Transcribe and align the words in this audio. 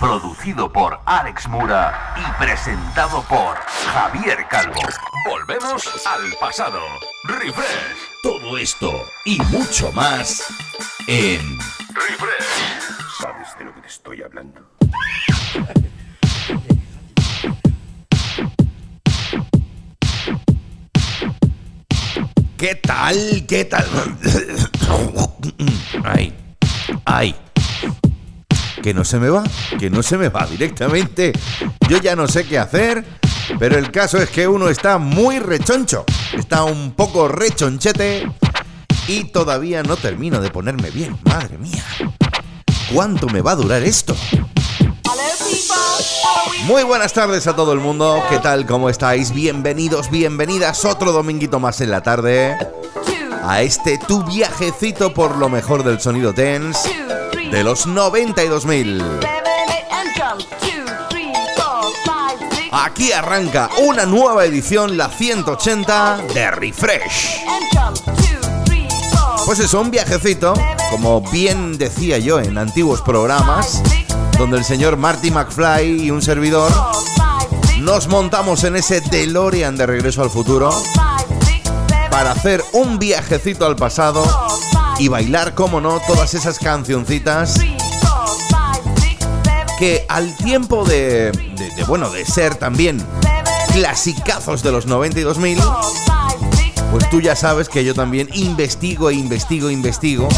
producido 0.00 0.72
por 0.72 0.98
Alex 1.04 1.46
Mura 1.46 2.14
y 2.16 2.42
presentado 2.42 3.22
por 3.24 3.58
Javier 3.92 4.46
Calvo. 4.48 4.80
Volvemos 5.28 5.86
al 6.06 6.32
pasado. 6.40 6.80
Refresh. 7.24 8.08
Todo 8.22 8.56
esto 8.56 8.90
y 9.26 9.38
mucho 9.42 9.92
más 9.92 10.46
en 11.06 11.58
Refresh. 11.92 12.46
¿Sabes 13.20 13.58
de 13.58 13.64
lo 13.66 13.74
que 13.74 13.82
te 13.82 13.88
estoy 13.88 14.22
hablando? 14.22 14.62
¿Qué 22.56 22.74
tal? 22.74 23.44
¿Qué 23.46 23.66
tal? 23.66 23.84
Ay, 26.04 26.34
ay. 27.04 27.34
Que 28.82 28.94
no 28.94 29.04
se 29.04 29.18
me 29.18 29.28
va, 29.28 29.44
que 29.78 29.90
no 29.90 30.02
se 30.02 30.16
me 30.16 30.28
va 30.28 30.46
directamente. 30.46 31.32
Yo 31.88 31.98
ya 31.98 32.16
no 32.16 32.26
sé 32.26 32.46
qué 32.46 32.58
hacer, 32.58 33.04
pero 33.58 33.78
el 33.78 33.90
caso 33.90 34.18
es 34.18 34.30
que 34.30 34.48
uno 34.48 34.68
está 34.68 34.98
muy 34.98 35.38
rechoncho. 35.38 36.04
Está 36.32 36.64
un 36.64 36.92
poco 36.92 37.28
rechonchete 37.28 38.30
y 39.06 39.24
todavía 39.24 39.82
no 39.82 39.96
termino 39.96 40.40
de 40.40 40.50
ponerme 40.50 40.90
bien. 40.90 41.18
Madre 41.24 41.58
mía. 41.58 41.84
¿Cuánto 42.92 43.28
me 43.28 43.42
va 43.42 43.52
a 43.52 43.56
durar 43.56 43.82
esto? 43.82 44.16
Muy 46.64 46.82
buenas 46.84 47.12
tardes 47.12 47.46
a 47.46 47.56
todo 47.56 47.72
el 47.72 47.80
mundo, 47.80 48.22
¿qué 48.28 48.38
tal? 48.38 48.66
¿Cómo 48.66 48.88
estáis? 48.88 49.32
Bienvenidos, 49.32 50.10
bienvenidas 50.10 50.84
otro 50.84 51.12
dominguito 51.12 51.58
más 51.58 51.80
en 51.80 51.90
la 51.90 52.02
tarde 52.02 52.56
a 53.42 53.62
este 53.62 53.98
tu 54.06 54.22
viajecito 54.24 55.14
por 55.14 55.36
lo 55.36 55.48
mejor 55.48 55.82
del 55.82 56.00
sonido 56.00 56.32
dance 56.32 56.90
de 57.50 57.64
los 57.64 57.86
92.000. 57.86 59.02
Aquí 62.72 63.12
arranca 63.12 63.68
una 63.82 64.06
nueva 64.06 64.44
edición, 64.44 64.96
la 64.96 65.08
180 65.08 66.18
de 66.32 66.50
Refresh. 66.52 67.44
Pues 69.44 69.58
es 69.58 69.74
un 69.74 69.90
viajecito, 69.90 70.54
como 70.90 71.20
bien 71.20 71.76
decía 71.76 72.18
yo 72.18 72.38
en 72.38 72.56
antiguos 72.56 73.02
programas, 73.02 73.82
donde 74.38 74.58
el 74.58 74.64
señor 74.64 74.96
Marty 74.96 75.30
McFly 75.30 76.02
y 76.04 76.10
un 76.10 76.22
servidor 76.22 76.72
nos 77.80 78.06
montamos 78.06 78.62
en 78.64 78.76
ese 78.76 79.00
DeLorean 79.00 79.76
de 79.76 79.86
regreso 79.86 80.22
al 80.22 80.30
futuro 80.30 80.70
para 82.10 82.32
hacer 82.32 82.62
un 82.72 82.98
viajecito 82.98 83.66
al 83.66 83.76
pasado 83.76 84.22
y 85.00 85.08
bailar, 85.08 85.54
como 85.54 85.80
no, 85.80 85.98
todas 86.06 86.34
esas 86.34 86.58
cancioncitas 86.58 87.58
que 89.78 90.04
al 90.10 90.36
tiempo 90.36 90.84
de, 90.84 91.32
de, 91.32 91.84
bueno, 91.84 92.10
de 92.10 92.26
ser 92.26 92.56
también 92.56 93.02
clasicazos 93.72 94.62
de 94.62 94.70
los 94.70 94.86
92.000, 94.86 95.58
pues 96.90 97.08
tú 97.08 97.22
ya 97.22 97.34
sabes 97.34 97.70
que 97.70 97.82
yo 97.82 97.94
también 97.94 98.28
investigo 98.34 99.08
e 99.08 99.14
investigo 99.14 99.70
e 99.70 99.72
investigo 99.72 100.28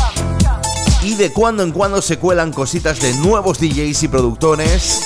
y 1.03 1.17
de 1.17 1.33
cuando 1.33 1.65
en 1.65 1.73
cuando 1.73 2.01
se 2.01 2.21
cuelan 2.21 2.53
cositas 2.53 3.01
de 3.01 3.15
nuevos 3.15 3.59
DJs 3.59 4.05
y 4.05 4.09
productores. 4.09 5.01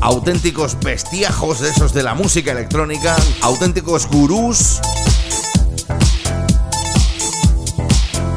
Auténticos 0.00 0.78
bestiajos 0.80 1.60
de 1.60 1.70
esos 1.70 1.94
de 1.94 2.02
la 2.02 2.14
música 2.14 2.52
electrónica, 2.52 3.16
auténticos 3.40 4.06
gurús 4.06 4.80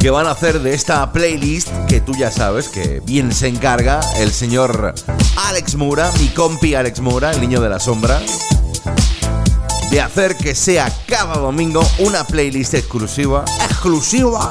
que 0.02 0.10
van 0.10 0.26
a 0.26 0.32
hacer 0.32 0.62
de 0.62 0.74
esta 0.74 1.12
playlist 1.12 1.68
que 1.88 2.02
tú 2.02 2.14
ya 2.18 2.32
sabes 2.32 2.70
que 2.70 3.02
bien 3.06 3.32
se 3.32 3.48
encarga 3.48 4.00
el 4.18 4.34
señor 4.34 4.96
Alex 5.36 5.76
Mura, 5.76 6.12
mi 6.20 6.30
compi 6.30 6.74
Alex 6.74 7.02
Mura, 7.02 7.30
el 7.30 7.40
niño 7.40 7.62
de 7.62 7.70
la 7.70 7.80
sombra, 7.80 8.20
de 9.92 10.02
hacer 10.02 10.36
que 10.38 10.56
sea 10.56 10.92
cada 11.06 11.36
domingo 11.36 11.88
una 12.00 12.24
playlist 12.24 12.74
exclusiva, 12.74 13.46
exclusiva 13.64 14.50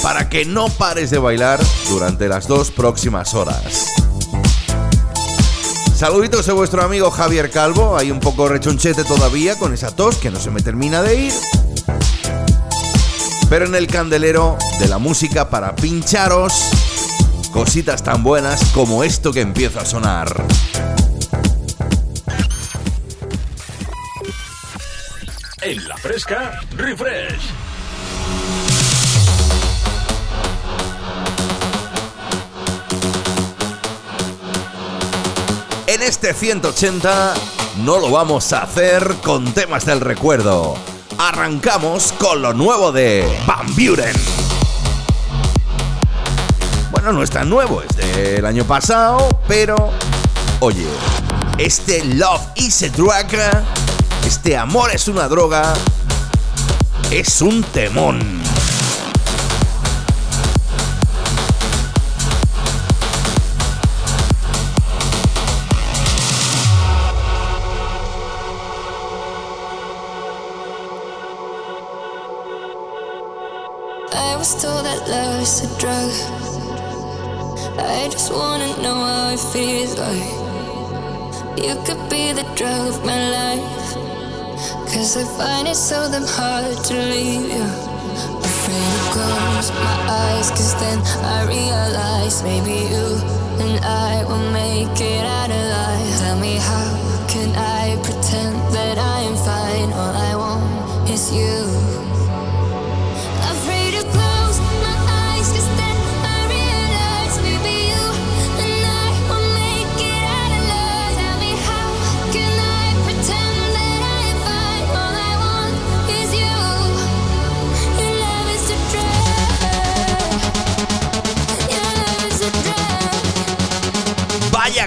para 0.00 0.28
que 0.28 0.44
no 0.44 0.68
pares 0.68 1.10
de 1.10 1.18
bailar 1.18 1.58
durante 1.88 2.28
las 2.28 2.46
dos 2.46 2.70
próximas 2.70 3.34
horas. 3.34 3.88
Saluditos 5.96 6.46
de 6.46 6.52
vuestro 6.52 6.84
amigo 6.84 7.10
Javier 7.10 7.50
Calvo, 7.50 7.96
hay 7.96 8.12
un 8.12 8.20
poco 8.20 8.46
rechonchete 8.46 9.02
todavía 9.02 9.58
con 9.58 9.74
esa 9.74 9.90
tos 9.90 10.18
que 10.18 10.30
no 10.30 10.38
se 10.38 10.52
me 10.52 10.60
termina 10.60 11.02
de 11.02 11.16
ir. 11.16 11.32
Pero 13.48 13.66
en 13.66 13.74
el 13.74 13.86
candelero 13.86 14.56
de 14.78 14.88
la 14.88 14.98
música 14.98 15.50
para 15.50 15.76
pincharos 15.76 16.52
cositas 17.52 18.02
tan 18.02 18.24
buenas 18.24 18.64
como 18.74 19.04
esto 19.04 19.32
que 19.32 19.40
empieza 19.40 19.82
a 19.82 19.84
sonar. 19.84 20.44
En 25.62 25.88
la 25.88 25.96
fresca, 25.96 26.60
refresh. 26.76 27.52
En 35.86 36.02
este 36.02 36.34
180 36.34 37.34
no 37.84 38.00
lo 38.00 38.10
vamos 38.10 38.52
a 38.52 38.62
hacer 38.62 39.14
con 39.22 39.54
temas 39.54 39.86
del 39.86 40.00
recuerdo. 40.00 40.76
Arrancamos 41.18 42.12
con 42.18 42.42
lo 42.42 42.52
nuevo 42.52 42.92
de 42.92 43.26
Van 43.46 43.66
Buren. 43.74 44.14
Bueno, 46.90 47.12
no 47.12 47.22
es 47.22 47.30
tan 47.30 47.48
nuevo, 47.48 47.82
es 47.82 47.96
del 47.96 48.44
año 48.44 48.64
pasado, 48.64 49.28
pero 49.46 49.90
oye, 50.60 50.86
este 51.58 52.04
Love 52.04 52.42
is 52.56 52.82
a 52.82 52.88
Drug, 52.88 53.26
este 54.26 54.56
amor 54.56 54.90
es 54.92 55.08
una 55.08 55.28
droga, 55.28 55.74
es 57.10 57.40
un 57.42 57.62
temón. 57.62 58.43
That 74.44 75.08
love 75.08 75.40
is 75.40 75.64
a 75.64 75.80
drug. 75.80 76.12
I 77.80 78.08
just 78.12 78.30
wanna 78.30 78.76
know 78.82 78.92
how 78.92 79.32
it 79.32 79.40
feels 79.40 79.96
like. 79.96 80.28
You 81.56 81.72
could 81.86 82.10
be 82.10 82.32
the 82.32 82.44
drug 82.54 82.92
of 82.92 83.06
my 83.06 83.30
life. 83.30 83.94
Cause 84.92 85.16
I 85.16 85.24
find 85.38 85.66
it 85.66 85.76
so 85.76 86.10
damn 86.12 86.28
hard 86.28 86.76
to 86.76 86.94
leave 86.94 87.48
you. 87.56 87.64
Afraid 88.44 88.92
to 88.92 89.08
close 89.16 89.70
my 89.72 89.96
eyes, 90.12 90.50
cause 90.50 90.74
then 90.78 91.00
I 91.24 91.46
realize 91.48 92.42
maybe 92.42 92.92
you 92.92 93.08
and 93.64 93.82
I 93.82 94.24
will 94.28 94.50
make 94.52 95.00
it 95.00 95.24
out 95.24 95.48
alive. 95.48 96.18
Tell 96.20 96.38
me 96.38 96.56
how 96.56 97.26
can 97.28 97.48
I 97.56 97.96
pretend 98.04 98.60
that 98.76 98.98
I 98.98 99.20
am 99.20 99.36
fine? 99.36 99.90
All 99.94 100.14
I 100.14 100.36
want 100.36 101.08
is 101.08 101.32
you. 101.32 101.83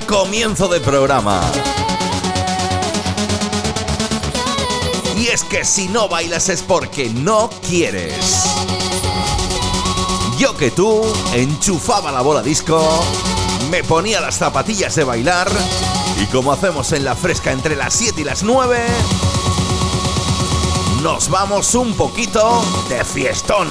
Comienzo 0.02 0.68
de 0.68 0.80
programa. 0.80 1.42
Y 5.18 5.28
es 5.28 5.44
que 5.44 5.66
si 5.66 5.88
no 5.88 6.08
bailas 6.08 6.50
es 6.50 6.62
porque 6.62 7.10
no 7.10 7.50
quieres. 7.68 8.44
Yo 10.38 10.56
que 10.56 10.72
tú 10.72 11.02
enchufaba 11.34 12.12
la 12.12 12.22
bola 12.22 12.42
disco, 12.42 13.04
me 13.72 13.84
ponía 13.84 14.22
las 14.22 14.38
zapatillas 14.38 14.96
de 14.96 15.04
bailar 15.04 15.50
y 16.22 16.26
como 16.28 16.52
hacemos 16.52 16.92
en 16.92 17.04
la 17.04 17.16
fresca 17.16 17.52
entre 17.52 17.76
las 17.76 17.94
7 17.94 18.22
y 18.22 18.24
las 18.24 18.44
9, 18.44 18.86
nos 21.02 21.30
vamos 21.30 21.74
un 21.76 21.94
poquito 21.94 22.64
de 22.90 23.04
fiestón. 23.04 23.68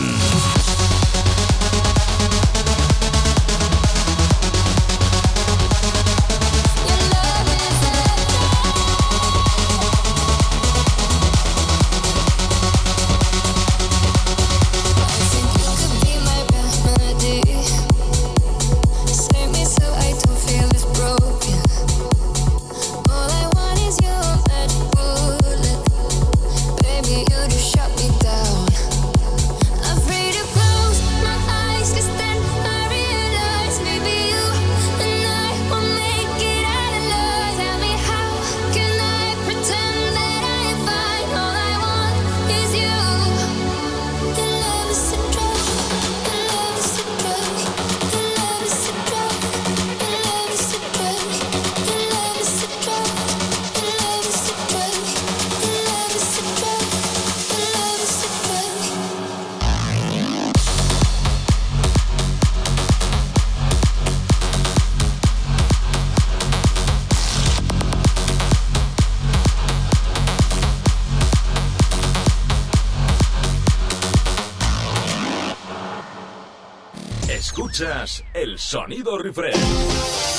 Sonido 78.67 79.17
refresh. 79.17 79.55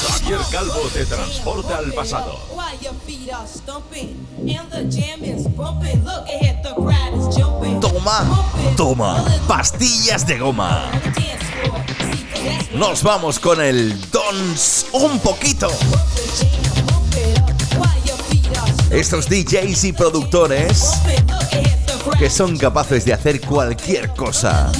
Javier 0.06 0.40
Calvo 0.52 0.82
te 0.94 1.06
transporta 1.06 1.78
al 1.78 1.94
pasado. 1.94 2.38
Toma, 7.80 8.74
toma, 8.76 9.24
pastillas 9.48 10.28
de 10.28 10.40
goma. 10.40 10.92
Nos 12.74 13.02
vamos 13.02 13.40
con 13.40 13.62
el 13.62 13.98
Dons 14.12 14.88
un 14.92 15.20
poquito. 15.20 15.70
Estos 18.92 19.30
DJs 19.30 19.86
y 19.86 19.94
productores 19.94 21.00
que 22.20 22.30
son 22.30 22.58
capaces 22.58 23.06
de 23.06 23.14
hacer 23.14 23.40
cualquier 23.42 24.10
cosa, 24.10 24.72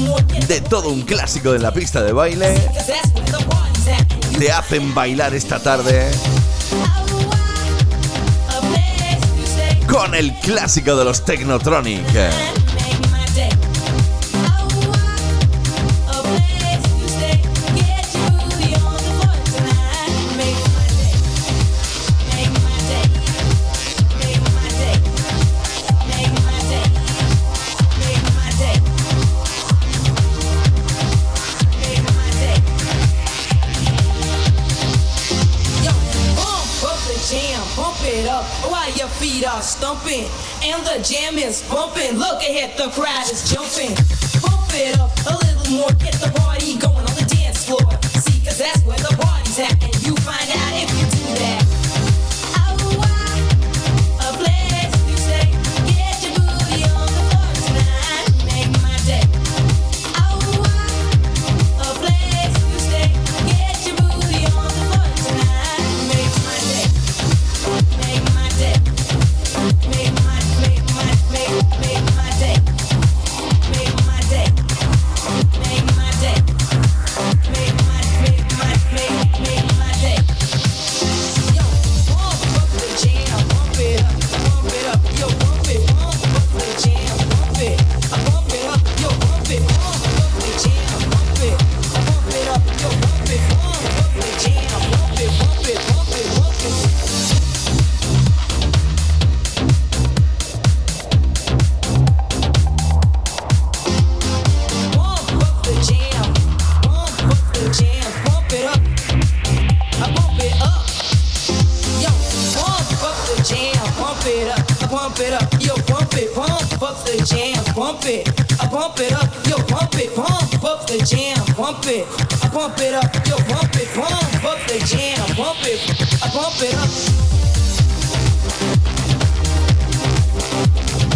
de 0.48 0.60
todo 0.62 0.90
un 0.90 1.04
clásico 1.04 1.52
de 1.52 1.60
la 1.60 1.72
pista 1.72 2.02
de 2.02 2.12
baile, 2.12 2.56
te 4.38 4.52
hacen 4.52 4.94
bailar 4.94 5.34
esta 5.34 5.60
tarde 5.60 6.12
con 9.88 10.14
el 10.14 10.34
clásico 10.40 10.96
de 10.96 11.06
los 11.06 11.26
Technotronic. 11.26 12.06
The 42.78 42.90
crowd 42.90 43.32
is 43.32 43.52
jumping. 43.52 44.17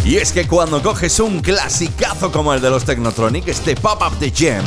Y 0.04 0.18
es 0.18 0.32
que 0.32 0.48
cuando 0.48 0.82
coges 0.82 1.20
un 1.20 1.42
clasicazo 1.42 2.32
como 2.32 2.54
el 2.54 2.62
de 2.62 2.70
los 2.70 2.86
Technotronic, 2.86 3.48
este 3.48 3.76
Pop-Up 3.76 4.18
de 4.20 4.32
Jam, 4.32 4.66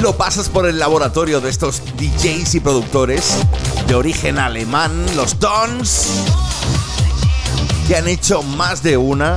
lo 0.00 0.16
pasas 0.16 0.48
por 0.48 0.66
el 0.66 0.78
laboratorio 0.78 1.40
de 1.40 1.48
estos 1.48 1.82
DJs 1.96 2.56
y 2.56 2.60
productores 2.60 3.36
de 3.86 3.94
origen 3.94 4.38
alemán, 4.38 5.06
los 5.16 5.38
Dons, 5.38 6.24
que 7.86 7.96
han 7.96 8.08
hecho 8.08 8.42
más 8.42 8.82
de 8.82 8.96
una, 8.96 9.34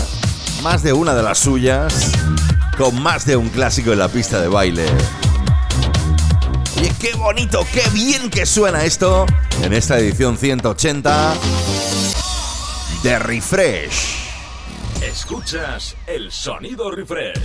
más 0.61 0.83
de 0.83 0.93
una 0.93 1.13
de 1.13 1.23
las 1.23 1.39
suyas, 1.39 2.11
con 2.77 3.01
más 3.01 3.25
de 3.25 3.35
un 3.35 3.49
clásico 3.49 3.91
en 3.91 3.99
la 3.99 4.07
pista 4.07 4.39
de 4.41 4.47
baile. 4.47 4.85
Y 6.81 6.89
qué 6.99 7.13
bonito, 7.15 7.65
qué 7.73 7.83
bien 7.91 8.29
que 8.29 8.45
suena 8.45 8.83
esto 8.83 9.25
en 9.61 9.73
esta 9.73 9.97
edición 9.97 10.37
180 10.37 11.33
de 13.03 13.19
Refresh. 13.19 14.15
Escuchas 15.01 15.95
el 16.07 16.31
sonido 16.31 16.91
refresh. 16.91 17.39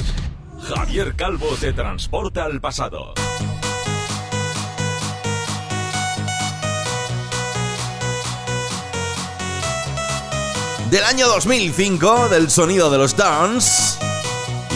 Javier 0.68 1.14
Calvo 1.16 1.48
te 1.60 1.72
transporta 1.72 2.44
al 2.44 2.60
pasado. 2.60 3.14
Del 10.90 11.04
año 11.04 11.28
2005 11.28 12.28
del 12.30 12.50
sonido 12.50 12.90
de 12.90 12.98
los 12.98 13.16
Dance 13.16 13.98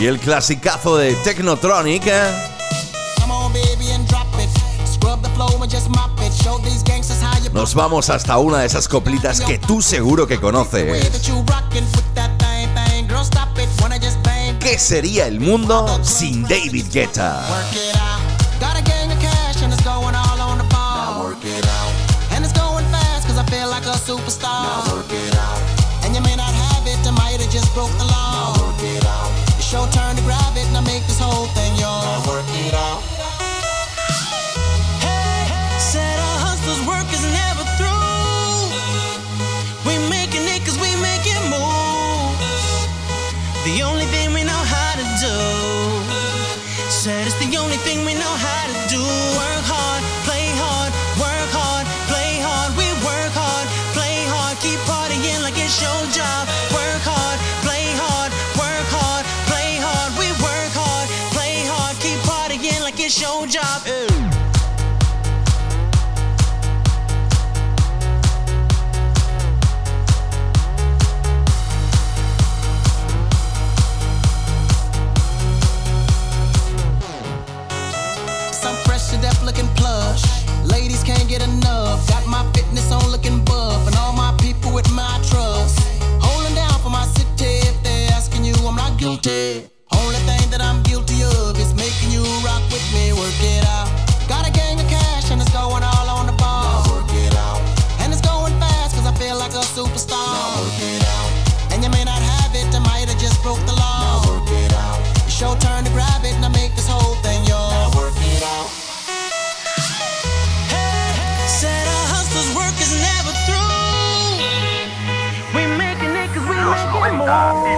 y 0.01 0.07
el 0.07 0.21
clasicazo 0.21 0.97
de 0.97 1.15
Technotronic. 1.17 2.07
¿eh? 2.07 2.31
Nos 7.53 7.75
vamos 7.75 8.11
hasta 8.11 8.39
una 8.39 8.59
de 8.59 8.67
esas 8.67 8.87
coplitas 8.87 9.41
que 9.41 9.59
tú 9.59 9.83
seguro 9.83 10.27
que 10.29 10.41
conoces. 10.41 11.11
¿Qué 14.61 14.79
sería 14.79 15.27
el 15.27 15.41
mundo 15.41 16.01
sin 16.05 16.43
David 16.45 16.87
Guetta? 16.93 17.45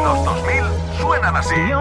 Y 0.06 0.08
los 0.08 0.24
2000 0.24 0.64
suenan 1.00 1.36
así. 1.36 1.54
The 1.54 1.74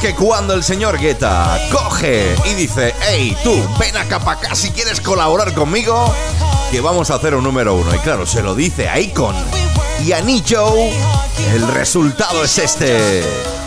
que 0.00 0.14
cuando 0.14 0.54
el 0.54 0.64
señor 0.64 0.98
Guetta 0.98 1.58
coge 1.70 2.34
y 2.46 2.54
dice, 2.54 2.94
hey, 3.02 3.36
tú, 3.44 3.54
ven 3.78 3.96
acá 3.98 4.18
para 4.18 4.38
acá 4.38 4.54
si 4.54 4.70
quieres 4.70 5.00
colaborar 5.00 5.52
conmigo, 5.52 6.14
que 6.70 6.80
vamos 6.80 7.10
a 7.10 7.16
hacer 7.16 7.34
un 7.34 7.44
número 7.44 7.74
uno. 7.74 7.94
Y 7.94 7.98
claro, 7.98 8.24
se 8.24 8.42
lo 8.42 8.54
dice 8.54 8.88
a 8.88 8.98
Icon 8.98 9.36
y 10.04 10.12
a 10.12 10.22
Nicho, 10.22 10.74
el 11.52 11.68
resultado 11.68 12.42
es 12.44 12.56
este. 12.58 13.59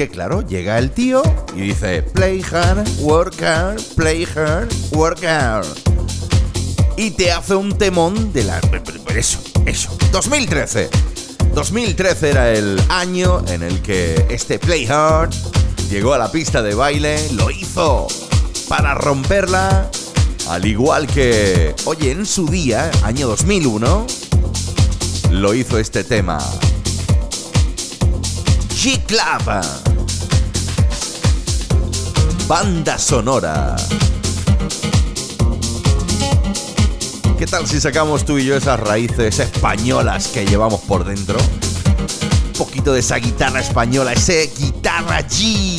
Que 0.00 0.08
claro, 0.08 0.40
llega 0.40 0.78
el 0.78 0.92
tío 0.92 1.22
y 1.54 1.60
dice, 1.60 2.02
play 2.02 2.42
hard, 2.50 2.88
work 3.00 3.42
hard, 3.42 3.82
play 3.96 4.24
hard, 4.24 4.72
work 4.92 5.22
hard. 5.22 5.66
Y 6.96 7.10
te 7.10 7.30
hace 7.30 7.54
un 7.54 7.76
temón 7.76 8.32
de 8.32 8.44
la... 8.44 8.58
Eso, 9.14 9.40
eso. 9.66 9.94
2013. 10.10 10.88
2013 11.52 12.30
era 12.30 12.50
el 12.50 12.80
año 12.88 13.44
en 13.48 13.62
el 13.62 13.82
que 13.82 14.24
este 14.30 14.58
Play 14.58 14.86
Hard 14.86 15.34
llegó 15.90 16.14
a 16.14 16.18
la 16.18 16.32
pista 16.32 16.62
de 16.62 16.74
baile, 16.74 17.18
lo 17.32 17.50
hizo 17.50 18.06
para 18.68 18.94
romperla 18.94 19.90
al 20.48 20.64
igual 20.64 21.08
que, 21.08 21.74
oye, 21.84 22.12
en 22.12 22.24
su 22.24 22.46
día, 22.46 22.90
año 23.02 23.28
2001, 23.28 24.06
lo 25.32 25.52
hizo 25.52 25.78
este 25.78 26.04
tema. 26.04 26.38
G-Club. 28.80 29.89
Banda 32.50 32.98
sonora. 32.98 33.76
¿Qué 37.38 37.46
tal 37.46 37.64
si 37.68 37.80
sacamos 37.80 38.24
tú 38.24 38.38
y 38.38 38.44
yo 38.44 38.56
esas 38.56 38.80
raíces 38.80 39.38
españolas 39.38 40.26
que 40.26 40.44
llevamos 40.44 40.80
por 40.80 41.04
dentro? 41.04 41.38
Un 41.38 42.52
poquito 42.58 42.92
de 42.92 42.98
esa 42.98 43.18
guitarra 43.18 43.60
española, 43.60 44.14
ese 44.14 44.50
guitarra 44.58 45.20
G. 45.28 45.78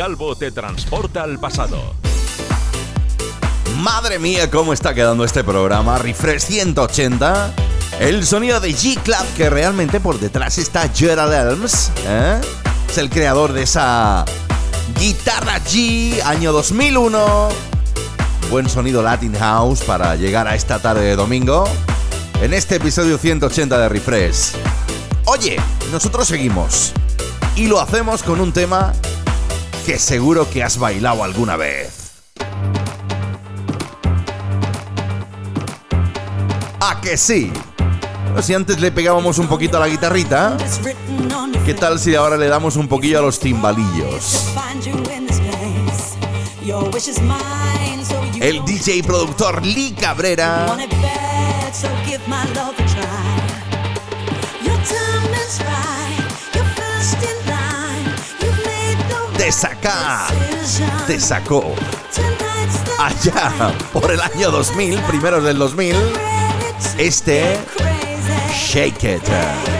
Calvo 0.00 0.34
te 0.34 0.50
transporta 0.50 1.22
al 1.24 1.38
pasado. 1.38 1.94
Madre 3.80 4.18
mía, 4.18 4.50
cómo 4.50 4.72
está 4.72 4.94
quedando 4.94 5.24
este 5.24 5.44
programa. 5.44 5.98
Refresh 5.98 6.40
180. 6.40 7.52
El 8.00 8.24
sonido 8.24 8.60
de 8.60 8.70
G-Club, 8.70 9.26
que 9.36 9.50
realmente 9.50 10.00
por 10.00 10.18
detrás 10.18 10.56
está 10.56 10.88
Gerald 10.88 11.34
Elms. 11.34 11.92
¿eh? 12.06 12.40
Es 12.88 12.96
el 12.96 13.10
creador 13.10 13.52
de 13.52 13.64
esa 13.64 14.24
guitarra 14.98 15.58
G, 15.66 16.22
año 16.24 16.54
2001. 16.54 17.50
Buen 18.50 18.70
sonido 18.70 19.02
Latin 19.02 19.34
House 19.34 19.82
para 19.82 20.16
llegar 20.16 20.48
a 20.48 20.54
esta 20.54 20.78
tarde 20.78 21.02
de 21.02 21.14
domingo. 21.14 21.68
En 22.40 22.54
este 22.54 22.76
episodio 22.76 23.18
180 23.18 23.76
de 23.76 23.88
Refresh. 23.90 24.52
Oye, 25.26 25.58
nosotros 25.92 26.26
seguimos. 26.26 26.94
Y 27.54 27.66
lo 27.66 27.78
hacemos 27.78 28.22
con 28.22 28.40
un 28.40 28.50
tema 28.50 28.94
que 29.84 29.98
seguro 29.98 30.48
que 30.48 30.62
has 30.62 30.78
bailado 30.78 31.24
alguna 31.24 31.56
vez. 31.56 32.12
¿A 36.80 37.00
que 37.00 37.16
sí? 37.16 37.52
si 38.42 38.54
antes 38.54 38.80
le 38.80 38.92
pegábamos 38.92 39.38
un 39.38 39.48
poquito 39.48 39.76
a 39.76 39.80
la 39.80 39.88
guitarrita, 39.88 40.56
¿qué 41.66 41.74
tal 41.74 41.98
si 41.98 42.14
ahora 42.14 42.36
le 42.36 42.46
damos 42.46 42.76
un 42.76 42.88
poquillo 42.88 43.18
a 43.18 43.22
los 43.22 43.38
timbalillos? 43.40 44.46
El 48.40 48.64
DJ 48.64 48.96
y 48.96 49.02
productor 49.02 49.64
Lee 49.66 49.94
Cabrera 49.98 50.76
te 59.50 59.56
saca, 59.56 60.28
te 61.08 61.18
sacó. 61.18 61.74
Allá, 63.00 63.74
por 63.92 64.08
el 64.12 64.20
año 64.20 64.52
2000, 64.52 65.00
primeros 65.00 65.42
del 65.42 65.58
2000, 65.58 65.96
este 66.98 67.58
Shake 68.54 69.02
It. 69.02 69.79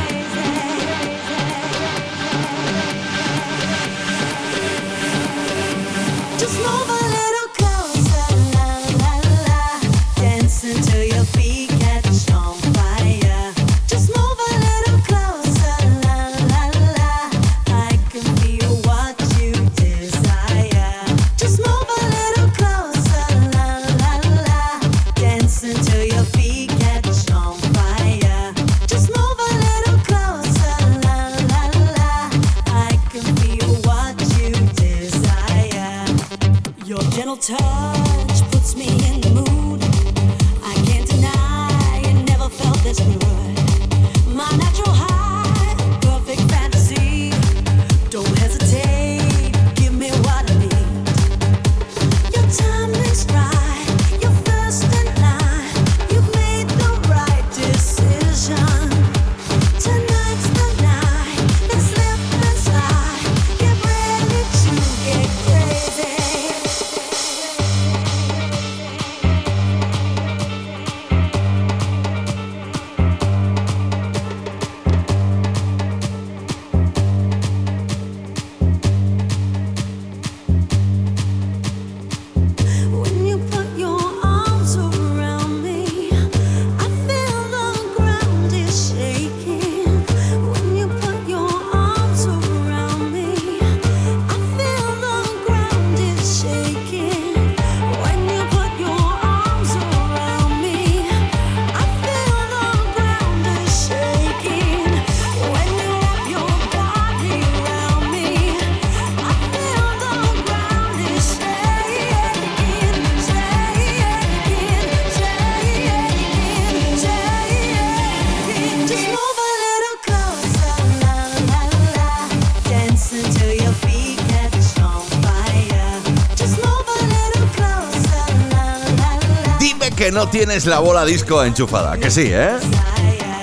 No 130.12 130.28
tienes 130.28 130.66
la 130.66 130.80
bola 130.80 131.04
disco 131.04 131.44
enchufada, 131.44 131.96
que 131.98 132.10
sí, 132.10 132.24
¿eh? 132.26 132.58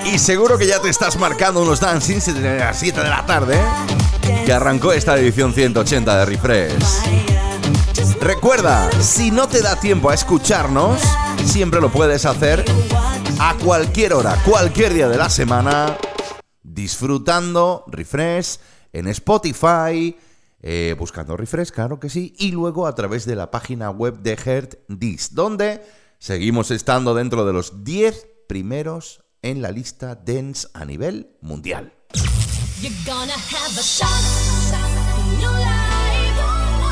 Y 0.04 0.18
seguro 0.18 0.58
que 0.58 0.66
ya 0.66 0.80
te 0.80 0.88
estás 0.88 1.18
marcando 1.18 1.62
unos 1.62 1.80
dancings 1.80 2.34
de 2.34 2.58
las 2.58 2.78
7 2.78 3.00
de 3.00 3.08
la 3.08 3.24
tarde, 3.24 3.58
que 4.44 4.52
arrancó 4.52 4.92
esta 4.92 5.16
edición 5.18 5.52
180 5.54 6.18
de 6.18 6.24
Refresh. 6.26 6.84
Recuerda, 8.20 8.90
si 9.00 9.30
no 9.30 9.48
te 9.48 9.62
da 9.62 9.78
tiempo 9.80 10.10
a 10.10 10.14
escucharnos, 10.14 11.00
siempre 11.44 11.80
lo 11.80 11.90
puedes 11.90 12.26
hacer 12.26 12.64
a 13.38 13.54
cualquier 13.62 14.12
hora, 14.12 14.36
cualquier 14.44 14.92
día 14.92 15.08
de 15.08 15.16
la 15.16 15.30
semana, 15.30 15.96
disfrutando 16.62 17.84
Refresh 17.86 18.58
en 18.92 19.08
Spotify, 19.08 20.16
eh, 20.60 20.96
buscando 20.98 21.36
Refresh, 21.36 21.70
claro 21.70 22.00
que 22.00 22.10
sí, 22.10 22.34
y 22.38 22.50
luego 22.50 22.86
a 22.86 22.94
través 22.94 23.24
de 23.24 23.36
la 23.36 23.50
página 23.50 23.90
web 23.90 24.18
de 24.18 24.36
Heart 24.36 24.74
Dis, 24.88 25.34
donde 25.34 25.80
seguimos 26.18 26.70
estando 26.70 27.14
dentro 27.14 27.46
de 27.46 27.52
los 27.52 27.84
10 27.84 28.26
primeros 28.48 29.22
en 29.42 29.62
la 29.62 29.70
lista 29.70 30.16
Dance 30.16 30.68
a 30.74 30.84
nivel 30.84 31.36
mundial. 31.40 31.92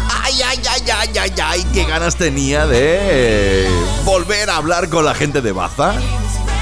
Ay, 0.08 0.34
ay, 0.44 0.58
ay, 0.68 0.82
ay, 0.90 1.18
ay, 1.18 1.32
ay, 1.42 1.64
qué 1.72 1.84
ganas 1.84 2.16
tenía 2.16 2.66
de 2.66 3.68
volver 4.04 4.50
a 4.50 4.56
hablar 4.56 4.88
con 4.88 5.04
la 5.04 5.14
gente 5.14 5.40
de 5.40 5.52
Baza. 5.52 5.94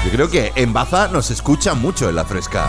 Yo 0.05 0.11
creo 0.11 0.29
que 0.29 0.51
en 0.55 0.73
Baza 0.73 1.07
nos 1.07 1.31
escucha 1.31 1.73
mucho 1.73 2.09
en 2.09 2.15
la 2.15 2.25
fresca. 2.25 2.67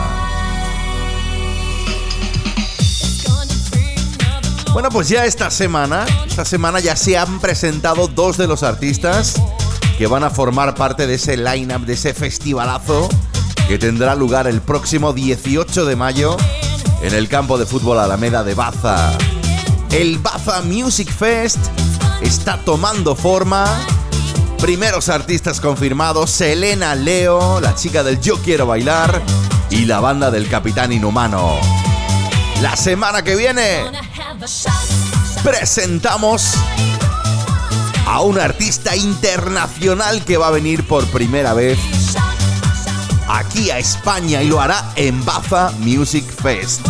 Bueno, 4.72 4.90
pues 4.90 5.08
ya 5.08 5.24
esta 5.24 5.50
semana, 5.50 6.04
esta 6.26 6.44
semana 6.44 6.80
ya 6.80 6.96
se 6.96 7.16
han 7.16 7.40
presentado 7.40 8.08
dos 8.08 8.36
de 8.36 8.46
los 8.46 8.62
artistas 8.62 9.40
que 9.98 10.06
van 10.06 10.24
a 10.24 10.30
formar 10.30 10.74
parte 10.74 11.06
de 11.06 11.14
ese 11.14 11.36
line-up, 11.36 11.86
de 11.86 11.94
ese 11.94 12.12
festivalazo 12.12 13.08
que 13.66 13.78
tendrá 13.78 14.14
lugar 14.14 14.46
el 14.46 14.60
próximo 14.60 15.12
18 15.12 15.86
de 15.86 15.96
mayo 15.96 16.36
en 17.02 17.14
el 17.14 17.28
campo 17.28 17.58
de 17.58 17.66
fútbol 17.66 17.98
Alameda 17.98 18.44
de 18.44 18.54
Baza. 18.54 19.16
El 19.90 20.18
Baza 20.18 20.62
Music 20.62 21.10
Fest 21.10 21.58
está 22.20 22.58
tomando 22.58 23.16
forma. 23.16 23.64
Primeros 24.58 25.08
artistas 25.08 25.60
confirmados, 25.60 26.30
Selena 26.30 26.94
Leo, 26.94 27.60
la 27.60 27.74
chica 27.74 28.02
del 28.02 28.20
Yo 28.20 28.36
Quiero 28.42 28.66
Bailar 28.66 29.22
y 29.70 29.84
la 29.84 30.00
banda 30.00 30.30
del 30.30 30.48
Capitán 30.48 30.92
Inhumano. 30.92 31.58
La 32.60 32.76
semana 32.76 33.22
que 33.22 33.36
viene 33.36 33.84
presentamos 35.42 36.54
a 38.06 38.20
un 38.20 38.38
artista 38.38 38.96
internacional 38.96 40.24
que 40.24 40.36
va 40.36 40.48
a 40.48 40.52
venir 40.52 40.86
por 40.86 41.04
primera 41.08 41.52
vez 41.52 41.78
aquí 43.28 43.70
a 43.70 43.78
España 43.78 44.42
y 44.42 44.48
lo 44.48 44.60
hará 44.60 44.92
en 44.96 45.24
Baza 45.24 45.72
Music 45.80 46.24
Fest. 46.24 46.86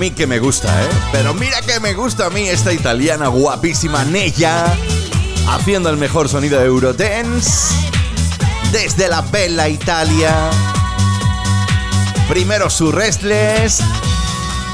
Mí 0.00 0.10
que 0.12 0.26
me 0.26 0.38
gusta, 0.38 0.82
¿eh? 0.82 0.88
Pero 1.12 1.34
mira 1.34 1.60
que 1.60 1.78
me 1.78 1.92
gusta 1.92 2.26
a 2.26 2.30
mí 2.30 2.48
esta 2.48 2.72
italiana 2.72 3.28
guapísima 3.28 4.02
Nella 4.06 4.64
haciendo 5.50 5.90
el 5.90 5.98
mejor 5.98 6.30
sonido 6.30 6.58
de 6.58 6.64
Eurodance 6.64 7.74
desde 8.72 9.10
la 9.10 9.20
bella 9.20 9.68
Italia. 9.68 10.48
Primero 12.30 12.70
su 12.70 12.90
Restless, 12.90 13.82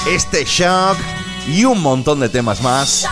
este 0.09 0.45
Shock 0.45 0.97
y 1.49 1.65
un 1.65 1.83
montón 1.83 2.21
de 2.21 2.29
temas 2.29 2.63
más 2.63 3.09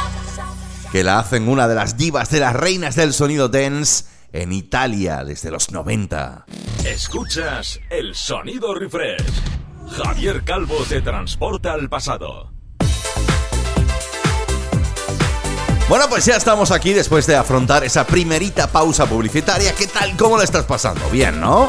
que 0.92 1.02
la 1.02 1.18
hacen 1.18 1.48
una 1.48 1.66
de 1.66 1.74
las 1.74 1.96
divas 1.96 2.30
de 2.30 2.38
las 2.38 2.54
reinas 2.54 2.94
del 2.94 3.12
sonido 3.12 3.48
dance 3.48 4.04
en 4.32 4.52
Italia 4.52 5.24
desde 5.24 5.50
los 5.50 5.72
90. 5.72 6.44
Escuchas 6.84 7.80
el 7.90 8.14
sonido 8.14 8.72
refresh. 8.72 9.63
Javier 9.90 10.42
Calvo 10.44 10.76
te 10.88 11.00
transporta 11.02 11.72
al 11.72 11.88
pasado. 11.88 12.50
Bueno, 15.88 16.06
pues 16.08 16.24
ya 16.24 16.36
estamos 16.36 16.70
aquí 16.70 16.92
después 16.92 17.26
de 17.26 17.36
afrontar 17.36 17.84
esa 17.84 18.06
primerita 18.06 18.66
pausa 18.66 19.06
publicitaria. 19.06 19.74
¿Qué 19.74 19.86
tal? 19.86 20.16
¿Cómo 20.16 20.38
la 20.38 20.44
estás 20.44 20.64
pasando? 20.64 21.08
Bien, 21.10 21.40
¿no? 21.40 21.68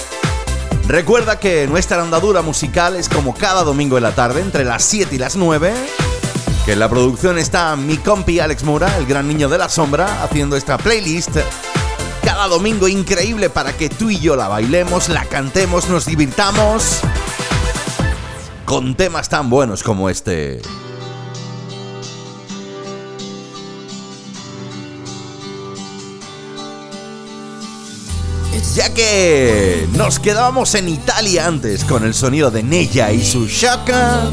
Recuerda 0.87 1.39
que 1.39 1.67
nuestra 1.67 2.01
andadura 2.01 2.41
musical 2.41 2.95
es 2.95 3.09
como 3.09 3.33
cada 3.35 3.63
domingo 3.63 3.97
en 3.97 4.03
la 4.03 4.15
tarde, 4.15 4.41
entre 4.41 4.63
las 4.63 4.83
7 4.83 5.15
y 5.15 5.17
las 5.17 5.35
9. 5.35 5.73
Que 6.65 6.73
en 6.73 6.79
la 6.79 6.89
producción 6.89 7.37
está 7.37 7.75
mi 7.75 7.97
compi 7.97 8.39
Alex 8.39 8.63
Mura, 8.63 8.97
el 8.97 9.05
gran 9.05 9.27
niño 9.27 9.49
de 9.49 9.57
la 9.57 9.69
sombra, 9.69 10.23
haciendo 10.23 10.55
esta 10.55 10.77
playlist 10.77 11.37
cada 12.23 12.47
domingo 12.47 12.87
increíble 12.87 13.51
para 13.51 13.77
que 13.77 13.87
tú 13.87 14.09
y 14.09 14.19
yo 14.19 14.35
la 14.35 14.47
bailemos, 14.47 15.09
la 15.09 15.25
cantemos, 15.25 15.89
nos 15.89 16.07
divirtamos 16.07 17.01
con 18.65 18.95
temas 18.95 19.29
tan 19.29 19.49
buenos 19.49 19.83
como 19.83 20.09
este. 20.09 20.61
Ya 28.75 28.93
que 28.93 29.87
nos 29.93 30.19
quedábamos 30.19 30.75
en 30.75 30.89
Italia 30.89 31.47
antes 31.47 31.85
con 31.85 32.03
el 32.03 32.13
sonido 32.13 32.51
de 32.51 32.61
Nella 32.61 33.09
y 33.13 33.23
su 33.23 33.47
Shaka, 33.47 34.29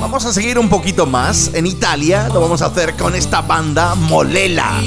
vamos 0.00 0.24
a 0.24 0.32
seguir 0.32 0.58
un 0.58 0.68
poquito 0.68 1.06
más 1.06 1.52
en 1.54 1.66
Italia. 1.66 2.28
Lo 2.32 2.40
vamos 2.40 2.62
a 2.62 2.66
hacer 2.66 2.96
con 2.96 3.14
esta 3.14 3.42
banda 3.42 3.94
Molela. 3.94 4.80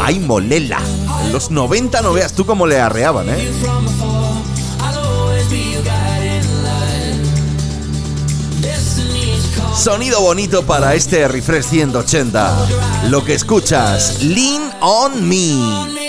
Ay, 0.00 0.20
Molela. 0.20 0.78
En 1.24 1.32
los 1.32 1.50
90 1.50 2.00
no 2.02 2.12
veas 2.12 2.32
tú 2.32 2.46
cómo 2.46 2.66
le 2.66 2.80
arreaban, 2.80 3.28
¿eh? 3.28 3.50
Sonido 9.74 10.20
bonito 10.20 10.64
para 10.66 10.94
este 10.94 11.26
Refresh 11.28 11.64
180. 11.64 13.08
Lo 13.08 13.24
que 13.24 13.34
escuchas, 13.34 14.22
Lean 14.22 14.72
on 14.80 15.26
Me. 15.26 15.99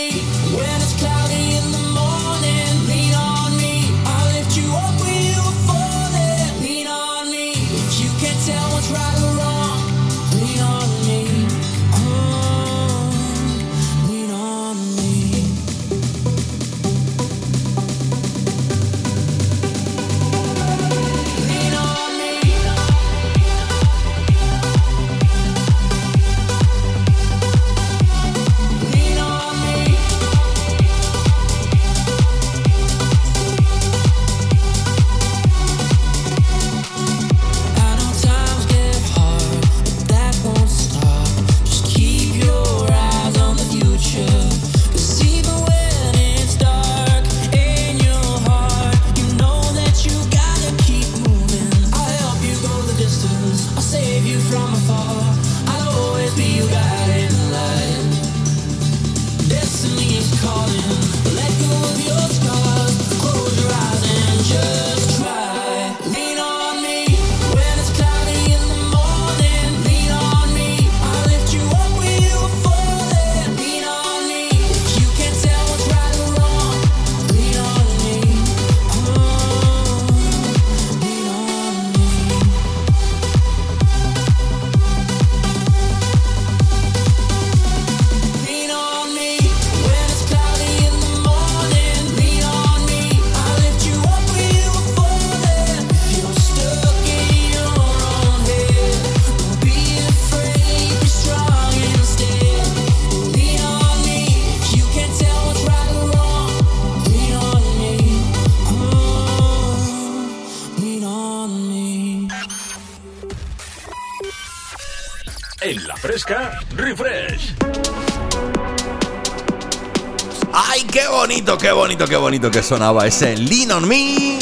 Bonito, 122.02 122.10
qué 122.10 122.18
bonito, 122.18 122.52
que 122.52 122.64
sonaba 122.64 123.06
ese 123.06 123.38
Lean 123.38 123.72
on 123.72 123.88
Me! 123.88 124.40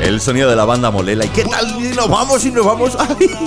El 0.00 0.18
sonido 0.20 0.48
de 0.48 0.56
la 0.56 0.64
banda 0.64 0.90
Molela. 0.90 1.26
¿Y 1.26 1.28
qué 1.28 1.44
tal? 1.44 1.68
Y 1.78 1.94
nos 1.94 2.08
vamos 2.08 2.44
y 2.44 2.50
nos 2.50 2.64
vamos. 2.64 2.96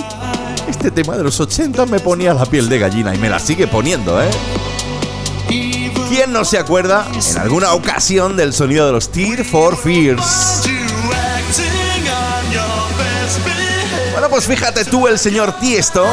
Este 0.68 0.90
tema 0.92 1.16
de 1.16 1.24
los 1.24 1.40
80 1.40 1.86
me 1.86 1.98
ponía 1.98 2.32
la 2.32 2.46
piel 2.46 2.68
de 2.68 2.78
gallina 2.78 3.12
y 3.14 3.18
me 3.18 3.28
la 3.28 3.40
sigue 3.40 3.66
poniendo, 3.66 4.22
¿eh? 4.22 4.30
¿Quién 6.08 6.32
no 6.32 6.44
se 6.44 6.58
acuerda 6.58 7.06
en 7.12 7.38
alguna 7.38 7.72
ocasión 7.72 8.36
del 8.36 8.52
sonido 8.52 8.86
de 8.86 8.92
los 8.92 9.10
Tear 9.10 9.44
for 9.44 9.76
Fears? 9.76 10.62
Bueno, 14.12 14.28
pues 14.30 14.46
fíjate 14.46 14.84
tú, 14.84 15.08
el 15.08 15.18
señor 15.18 15.58
Tiesto 15.58 16.06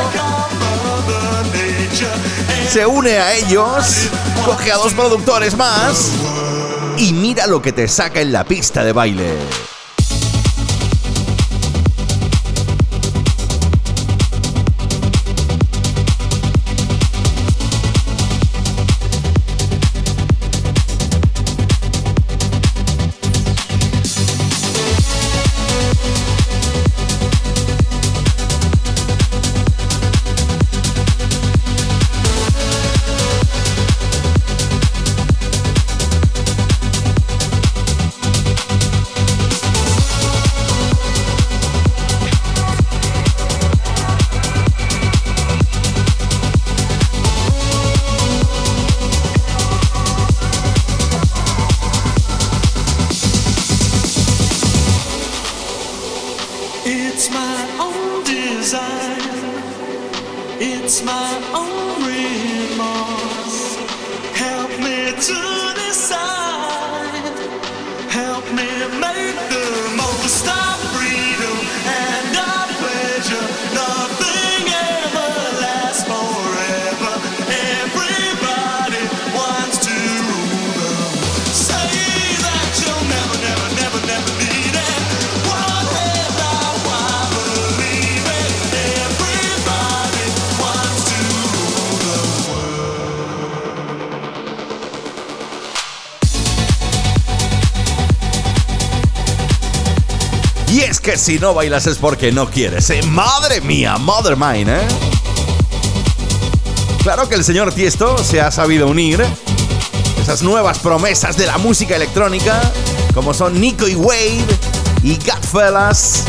se 2.71 2.85
une 2.85 3.17
a 3.17 3.33
ellos, 3.33 4.09
coge 4.45 4.71
a 4.71 4.77
dos 4.77 4.93
productores 4.93 5.55
más 5.55 6.11
y 6.99 7.13
mira 7.13 7.47
lo 7.47 7.61
que 7.61 7.71
te 7.71 7.87
saca 7.87 8.19
en 8.19 8.33
la 8.33 8.43
pista 8.43 8.83
de 8.83 8.91
baile. 8.91 9.68
Si 101.17 101.39
no 101.39 101.53
bailas 101.53 101.87
es 101.87 101.97
porque 101.97 102.31
no 102.31 102.49
quieres. 102.49 102.89
¿eh? 102.89 103.01
Madre 103.03 103.61
mía, 103.61 103.97
mother 103.97 104.35
mine, 104.37 104.81
¿eh? 104.81 104.87
Claro 107.03 107.27
que 107.29 107.35
el 107.35 107.43
señor 107.43 107.73
Tiesto 107.73 108.17
se 108.17 108.41
ha 108.41 108.51
sabido 108.51 108.87
unir 108.87 109.25
esas 110.21 110.41
nuevas 110.41 110.79
promesas 110.79 111.37
de 111.37 111.47
la 111.47 111.57
música 111.57 111.95
electrónica, 111.95 112.61
como 113.13 113.33
son 113.33 113.59
Nico 113.59 113.87
y 113.87 113.95
Wade 113.95 114.45
y 115.01 115.15
Godfellas, 115.15 116.23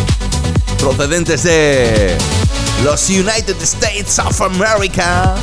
procedentes 0.79 1.43
de 1.43 2.17
los 2.85 3.11
United 3.11 3.61
States 3.61 4.19
of 4.19 4.41
America. 4.41 5.35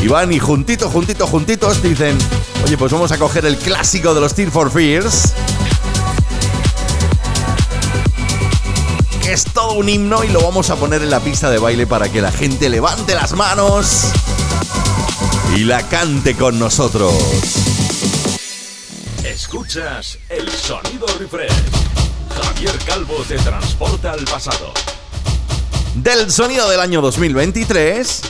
Y 0.00 0.08
van 0.08 0.32
y 0.32 0.38
juntitos, 0.38 0.92
juntitos, 0.92 1.28
juntitos 1.28 1.82
dicen, 1.82 2.16
oye, 2.64 2.78
pues 2.78 2.92
vamos 2.92 3.10
a 3.12 3.18
coger 3.18 3.44
el 3.46 3.56
clásico 3.58 4.14
de 4.14 4.20
los 4.20 4.34
Tear 4.34 4.50
for 4.50 4.70
Fears. 4.70 5.34
Es 9.34 9.44
todo 9.52 9.72
un 9.72 9.88
himno 9.88 10.22
y 10.22 10.28
lo 10.28 10.40
vamos 10.40 10.70
a 10.70 10.76
poner 10.76 11.02
en 11.02 11.10
la 11.10 11.18
pista 11.18 11.50
de 11.50 11.58
baile 11.58 11.88
para 11.88 12.08
que 12.08 12.22
la 12.22 12.30
gente 12.30 12.68
levante 12.68 13.16
las 13.16 13.32
manos 13.32 14.12
y 15.56 15.64
la 15.64 15.88
cante 15.88 16.36
con 16.36 16.56
nosotros. 16.56 17.12
Escuchas 19.24 20.18
el 20.28 20.48
sonido 20.52 21.06
refresh. 21.18 21.50
Javier 22.44 22.78
Calvo 22.86 23.24
te 23.26 23.36
transporta 23.38 24.12
al 24.12 24.24
pasado. 24.24 24.72
Del 25.96 26.30
sonido 26.30 26.70
del 26.70 26.78
año 26.78 27.00
2023. 27.00 28.20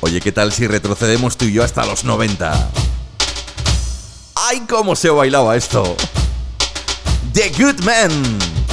Oye, 0.00 0.20
¿qué 0.20 0.32
tal 0.32 0.52
si 0.52 0.66
retrocedemos 0.66 1.36
tú 1.36 1.44
y 1.44 1.52
yo 1.52 1.62
hasta 1.62 1.86
los 1.86 2.02
90? 2.02 2.70
¡Ay, 4.34 4.62
cómo 4.68 4.96
se 4.96 5.08
bailaba 5.10 5.56
esto! 5.56 5.96
The 7.32 7.50
Good 7.50 7.84
Man. 7.84 8.67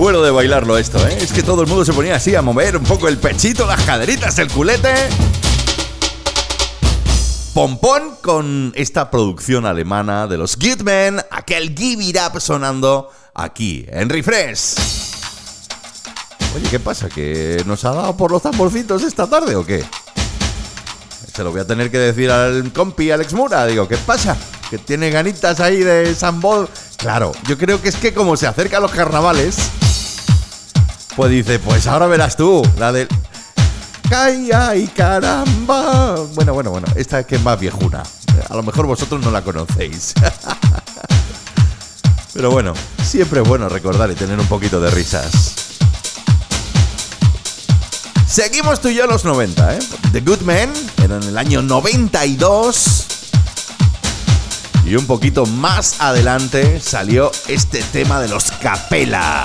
Acuerdo 0.00 0.22
de 0.22 0.30
bailarlo 0.30 0.78
esto, 0.78 1.06
¿eh? 1.06 1.18
Es 1.20 1.30
que 1.30 1.42
todo 1.42 1.60
el 1.60 1.68
mundo 1.68 1.84
se 1.84 1.92
ponía 1.92 2.16
así 2.16 2.34
a 2.34 2.40
mover 2.40 2.74
un 2.74 2.84
poco 2.84 3.06
el 3.06 3.18
pechito, 3.18 3.66
las 3.66 3.82
caderitas, 3.82 4.38
el 4.38 4.50
culete. 4.50 4.94
Pompón 7.52 8.16
con 8.22 8.72
esta 8.76 9.10
producción 9.10 9.66
alemana 9.66 10.26
de 10.26 10.38
los 10.38 10.56
Gitmen, 10.56 11.20
aquel 11.30 11.76
Give 11.76 12.02
It 12.02 12.16
Up 12.16 12.40
sonando 12.40 13.10
aquí 13.34 13.84
en 13.90 14.08
Refresh. 14.08 14.76
Oye, 16.56 16.66
¿qué 16.70 16.80
pasa? 16.80 17.10
¿Que 17.10 17.62
nos 17.66 17.84
ha 17.84 17.92
dado 17.92 18.16
por 18.16 18.30
los 18.30 18.40
tamborcitos 18.40 19.02
esta 19.02 19.26
tarde 19.26 19.54
o 19.54 19.66
qué? 19.66 19.84
Se 21.36 21.44
lo 21.44 21.52
voy 21.52 21.60
a 21.60 21.66
tener 21.66 21.90
que 21.90 21.98
decir 21.98 22.30
al 22.30 22.72
compi 22.72 23.10
Alex 23.10 23.34
Mura. 23.34 23.66
Digo, 23.66 23.86
¿qué 23.86 23.98
pasa? 23.98 24.34
Que 24.70 24.78
tiene 24.78 25.10
ganitas 25.10 25.60
ahí 25.60 25.82
de 25.82 26.14
Sambol. 26.14 26.70
Claro, 26.96 27.32
yo 27.46 27.58
creo 27.58 27.82
que 27.82 27.90
es 27.90 27.96
que 27.96 28.14
como 28.14 28.38
se 28.38 28.46
acercan 28.46 28.80
los 28.80 28.92
carnavales, 28.92 29.56
pues 31.16 31.30
dice, 31.30 31.58
pues 31.58 31.86
ahora 31.86 32.06
verás 32.06 32.36
tú, 32.36 32.62
la 32.78 32.92
del... 32.92 33.08
¡Calla 34.08 34.74
y 34.74 34.88
caramba! 34.88 36.16
Bueno, 36.34 36.52
bueno, 36.52 36.70
bueno, 36.70 36.86
esta 36.96 37.20
es 37.20 37.26
que 37.26 37.36
es 37.36 37.42
más 37.42 37.60
viejuna. 37.60 38.02
A 38.48 38.56
lo 38.56 38.62
mejor 38.62 38.86
vosotros 38.86 39.20
no 39.20 39.30
la 39.30 39.42
conocéis. 39.42 40.14
Pero 42.32 42.50
bueno, 42.50 42.72
siempre 43.04 43.42
es 43.42 43.48
bueno 43.48 43.68
recordar 43.68 44.10
y 44.10 44.14
tener 44.14 44.38
un 44.38 44.46
poquito 44.46 44.80
de 44.80 44.90
risas. 44.90 45.54
Seguimos 48.26 48.80
tú 48.80 48.88
y 48.88 48.94
yo 48.94 49.06
los 49.06 49.24
90, 49.24 49.76
¿eh? 49.76 49.78
The 50.12 50.20
Good 50.20 50.42
Men 50.42 50.72
era 51.02 51.16
en 51.16 51.24
el 51.24 51.36
año 51.36 51.62
92. 51.62 53.06
Y 54.84 54.94
un 54.94 55.06
poquito 55.06 55.46
más 55.46 56.00
adelante 56.00 56.80
salió 56.80 57.32
este 57.48 57.82
tema 57.92 58.20
de 58.20 58.28
los 58.28 58.52
Capela. 58.52 59.42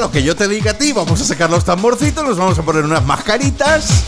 Lo 0.00 0.10
que 0.10 0.22
yo 0.22 0.34
te 0.34 0.48
diga 0.48 0.70
a 0.72 0.78
ti, 0.78 0.92
vamos 0.92 1.20
a 1.20 1.24
sacar 1.24 1.50
los 1.50 1.64
tamborcitos, 1.64 2.24
nos 2.24 2.38
vamos 2.38 2.58
a 2.58 2.62
poner 2.62 2.84
unas 2.84 3.04
mascaritas, 3.04 4.04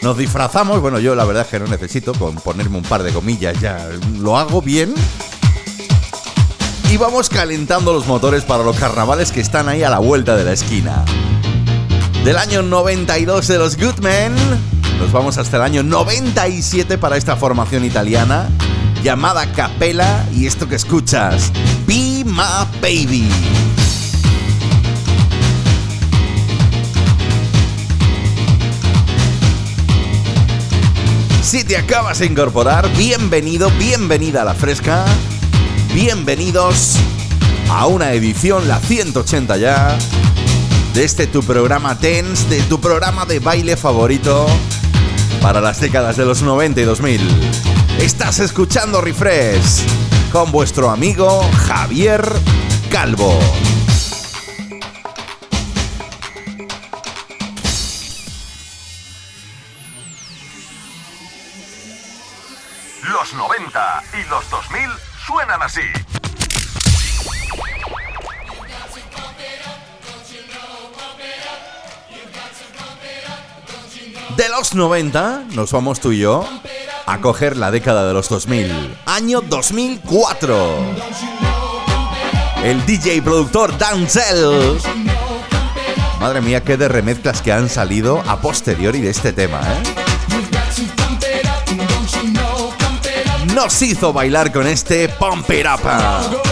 nos 0.00 0.16
disfrazamos. 0.16 0.80
Bueno, 0.80 1.00
yo 1.00 1.16
la 1.16 1.24
verdad 1.24 1.42
es 1.42 1.48
que 1.48 1.58
no 1.58 1.66
necesito 1.66 2.14
con 2.14 2.36
ponerme 2.36 2.76
un 2.76 2.84
par 2.84 3.02
de 3.02 3.12
comillas, 3.12 3.60
ya 3.60 3.88
lo 4.18 4.38
hago 4.38 4.62
bien. 4.62 4.94
Y 6.90 6.96
vamos 6.96 7.28
calentando 7.28 7.92
los 7.92 8.06
motores 8.06 8.44
para 8.44 8.62
los 8.62 8.76
carnavales 8.76 9.32
que 9.32 9.40
están 9.40 9.68
ahí 9.68 9.82
a 9.82 9.90
la 9.90 9.98
vuelta 9.98 10.36
de 10.36 10.44
la 10.44 10.52
esquina. 10.52 11.04
Del 12.24 12.36
año 12.36 12.62
92 12.62 13.48
de 13.48 13.58
los 13.58 13.76
Goodmen, 13.76 14.34
nos 15.00 15.10
vamos 15.10 15.38
hasta 15.38 15.56
el 15.56 15.62
año 15.64 15.82
97 15.82 16.98
para 16.98 17.16
esta 17.16 17.36
formación 17.36 17.84
italiana 17.84 18.48
llamada 19.02 19.50
Capella 19.52 20.24
y 20.32 20.46
esto 20.46 20.68
que 20.68 20.76
escuchas, 20.76 21.50
Be 21.86 22.22
My 22.24 22.64
Baby. 22.80 23.28
Si 31.52 31.64
te 31.64 31.76
acabas 31.76 32.20
de 32.20 32.24
incorporar, 32.24 32.90
bienvenido, 32.96 33.70
bienvenida 33.72 34.40
a 34.40 34.44
la 34.46 34.54
fresca, 34.54 35.04
bienvenidos 35.92 36.96
a 37.68 37.88
una 37.88 38.14
edición, 38.14 38.66
la 38.68 38.78
180 38.78 39.58
ya, 39.58 39.98
de 40.94 41.04
este 41.04 41.26
tu 41.26 41.42
programa 41.42 41.98
Tense, 41.98 42.48
de 42.48 42.62
tu 42.62 42.80
programa 42.80 43.26
de 43.26 43.38
baile 43.38 43.76
favorito 43.76 44.46
para 45.42 45.60
las 45.60 45.78
décadas 45.78 46.16
de 46.16 46.24
los 46.24 46.40
90 46.40 46.80
y 46.80 46.84
2000. 46.84 47.20
Estás 48.00 48.38
escuchando 48.38 49.02
Refresh 49.02 49.82
con 50.32 50.52
vuestro 50.52 50.88
amigo 50.88 51.46
Javier 51.66 52.26
Calvo. 52.90 53.38
Así. 65.60 65.80
De 74.36 74.48
los 74.48 74.74
90 74.74 75.44
nos 75.50 75.72
vamos 75.72 76.00
tú 76.00 76.12
y 76.12 76.20
yo 76.20 76.48
a 77.04 77.18
coger 77.20 77.56
la 77.58 77.70
década 77.70 78.06
de 78.06 78.14
los 78.14 78.30
2000. 78.30 78.96
Año 79.04 79.42
2004. 79.42 80.78
El 82.64 82.86
DJ 82.86 83.20
productor 83.20 83.76
Danzel. 83.76 84.78
Madre 86.18 86.40
mía, 86.40 86.62
qué 86.62 86.76
de 86.76 86.88
remezclas 86.88 87.42
que 87.42 87.52
han 87.52 87.68
salido 87.68 88.22
a 88.26 88.40
posteriori 88.40 89.00
de 89.00 89.10
este 89.10 89.32
tema, 89.32 89.60
¿eh? 89.60 90.01
Nos 93.62 93.80
hizo 93.80 94.12
bailar 94.12 94.50
con 94.50 94.66
este 94.66 95.08
Pump 95.08 95.48
It 95.52 95.66
Up. 95.66 96.51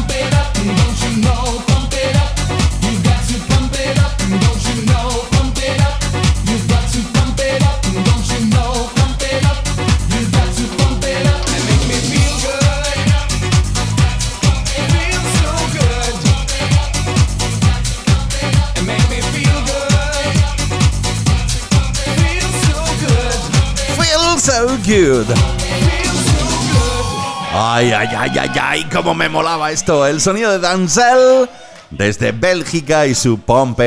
Ay, 27.53 27.93
ay, 27.93 28.09
ay, 28.13 28.31
ay, 28.37 28.49
ay, 28.61 28.89
cómo 28.91 29.13
me 29.13 29.29
molaba 29.29 29.71
esto. 29.71 30.05
El 30.05 30.19
sonido 30.19 30.51
de 30.51 30.59
Danzel 30.59 31.49
desde 31.91 32.33
Bélgica 32.33 33.07
y 33.07 33.15
su 33.15 33.35
Up. 33.35 33.77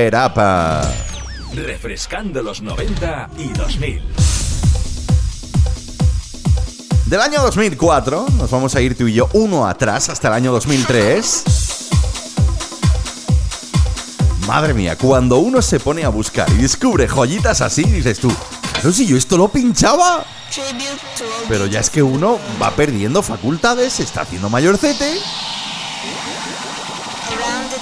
Refrescando 1.55 2.43
los 2.43 2.63
90 2.63 3.29
y 3.37 3.49
2000. 3.53 4.03
Del 7.05 7.21
año 7.21 7.43
2004, 7.43 8.27
nos 8.39 8.51
vamos 8.51 8.75
a 8.75 8.81
ir 8.81 8.97
tú 8.97 9.07
y 9.07 9.13
yo 9.13 9.29
uno 9.35 9.67
atrás 9.67 10.09
hasta 10.09 10.29
el 10.29 10.35
año 10.35 10.53
2003. 10.53 11.45
Madre 14.47 14.73
mía, 14.73 14.97
cuando 14.97 15.37
uno 15.37 15.61
se 15.61 15.81
pone 15.81 16.03
a 16.03 16.09
buscar 16.09 16.49
y 16.53 16.63
descubre 16.63 17.07
joyitas 17.09 17.61
así, 17.61 17.83
dices 17.83 18.19
tú, 18.21 18.33
claro, 18.85 18.93
si 18.93 19.07
yo 19.07 19.17
esto 19.17 19.39
lo 19.39 19.49
pinchaba. 19.49 20.27
Pero 21.49 21.67
ya 21.67 21.81
es 21.81 21.89
que 21.89 22.03
uno 22.03 22.39
va 22.61 22.71
perdiendo 22.73 23.23
facultades, 23.23 23.95
se 23.95 24.03
está 24.03 24.23
haciendo 24.23 24.51
mayorcete. 24.51 25.19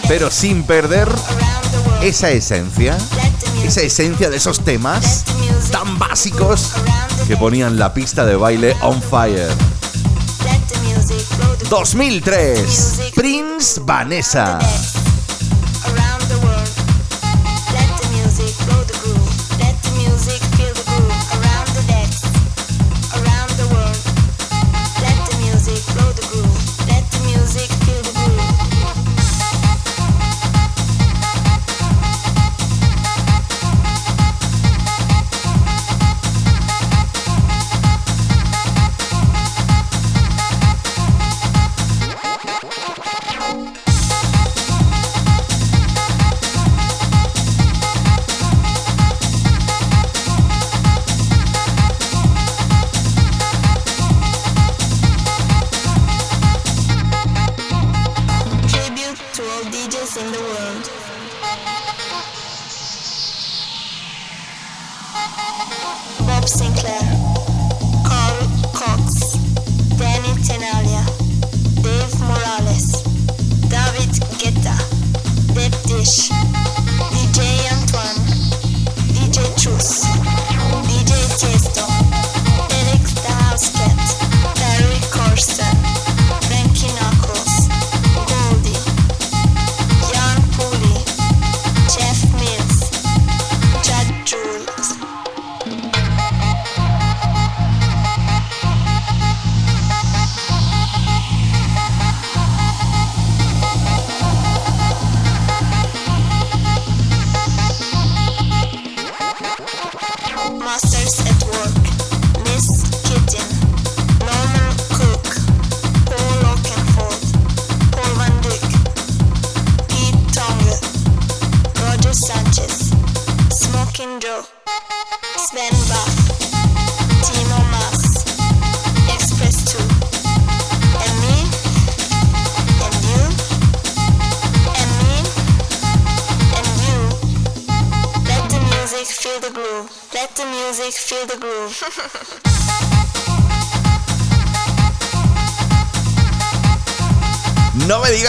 Pero 0.07 0.30
sin 0.30 0.62
perder 0.62 1.09
esa 2.03 2.30
esencia, 2.30 2.96
esa 3.64 3.80
esencia 3.80 4.30
de 4.30 4.36
esos 4.36 4.61
temas 4.64 5.24
tan 5.72 5.98
básicos 5.98 6.70
que 7.26 7.36
ponían 7.36 7.78
la 7.78 7.92
pista 7.92 8.24
de 8.24 8.36
baile 8.36 8.76
on 8.82 9.03
fire. 9.03 9.48
2003, 11.68 13.12
Prince 13.14 13.80
Vanessa. 13.80 14.61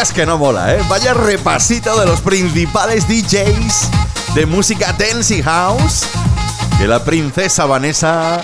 Digas 0.04 0.16
que 0.16 0.26
no 0.26 0.38
mola, 0.38 0.74
¿eh? 0.74 0.84
Vaya 0.90 1.14
repasito 1.14 1.98
de 1.98 2.06
los 2.06 2.20
principales 2.20 3.08
DJs 3.08 3.90
de 4.36 4.46
música 4.46 4.92
dance 4.92 5.42
house 5.42 6.04
que 6.78 6.90
la 6.90 7.06
princesa 7.06 7.66
Vanessa 7.66 8.42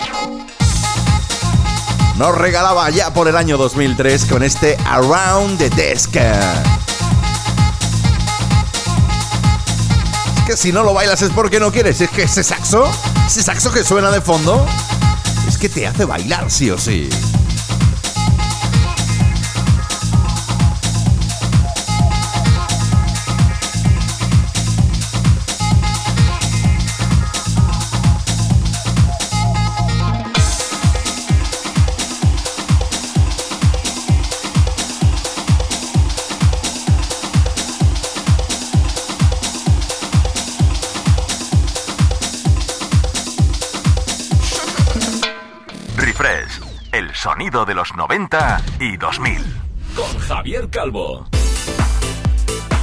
nos 2.16 2.34
regalaba 2.38 2.89
ya 2.91 3.14
por 3.14 3.28
el 3.28 3.36
año 3.36 3.57
2003 3.57 4.24
con 4.24 4.41
este 4.41 4.78
Around 4.86 5.57
the 5.57 5.70
Desk. 5.72 6.16
Es 6.16 6.32
que 10.47 10.55
si 10.55 10.72
no 10.72 10.84
lo 10.84 10.93
bailas 10.93 11.22
es 11.24 11.32
porque 11.32 11.60
no 11.60 11.74
quieres, 11.74 11.99
es 11.99 12.10
que 12.10 12.24
ese 12.24 12.41
saxo, 12.41 12.89
ese 13.28 13.43
saxo 13.43 13.70
que 13.74 13.84
suena 13.84 14.12
de 14.12 14.22
fondo, 14.22 14.66
es 15.45 15.57
que 15.57 15.68
te 15.68 15.86
hace 15.86 16.05
bailar 16.05 16.49
sí 16.49 16.72
o 16.72 16.78
sí. 16.78 17.10
Sonido 47.60 47.66
de 47.66 47.74
los 47.74 47.95
90 47.95 48.62
y 48.80 48.97
2000. 48.97 49.38
Con 49.95 50.20
Javier 50.20 50.70
Calvo. 50.70 51.28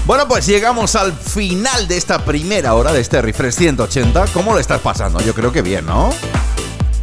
Bueno, 0.06 0.28
pues 0.28 0.46
llegamos 0.46 0.94
al 0.94 1.12
final 1.12 1.88
de 1.88 1.96
esta 1.96 2.24
primera 2.24 2.74
hora 2.74 2.92
de 2.92 3.00
este 3.00 3.20
Refresh 3.22 3.54
180. 3.54 4.26
¿Cómo 4.32 4.52
lo 4.52 4.58
estás 4.58 4.80
pasando? 4.80 5.20
Yo 5.20 5.34
creo 5.34 5.52
que 5.52 5.62
bien, 5.62 5.86
¿no? 5.86 6.10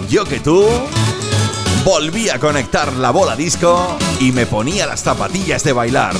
Yo 0.10 0.24
que 0.24 0.40
tú 0.40 0.66
volví 1.84 2.30
a 2.30 2.40
conectar 2.40 2.94
la 2.94 3.12
bola 3.12 3.36
disco 3.36 3.98
y 4.20 4.32
me 4.32 4.46
ponía 4.46 4.86
las 4.86 5.04
zapatillas 5.04 5.64
de 5.64 5.74
bailar. 5.74 6.16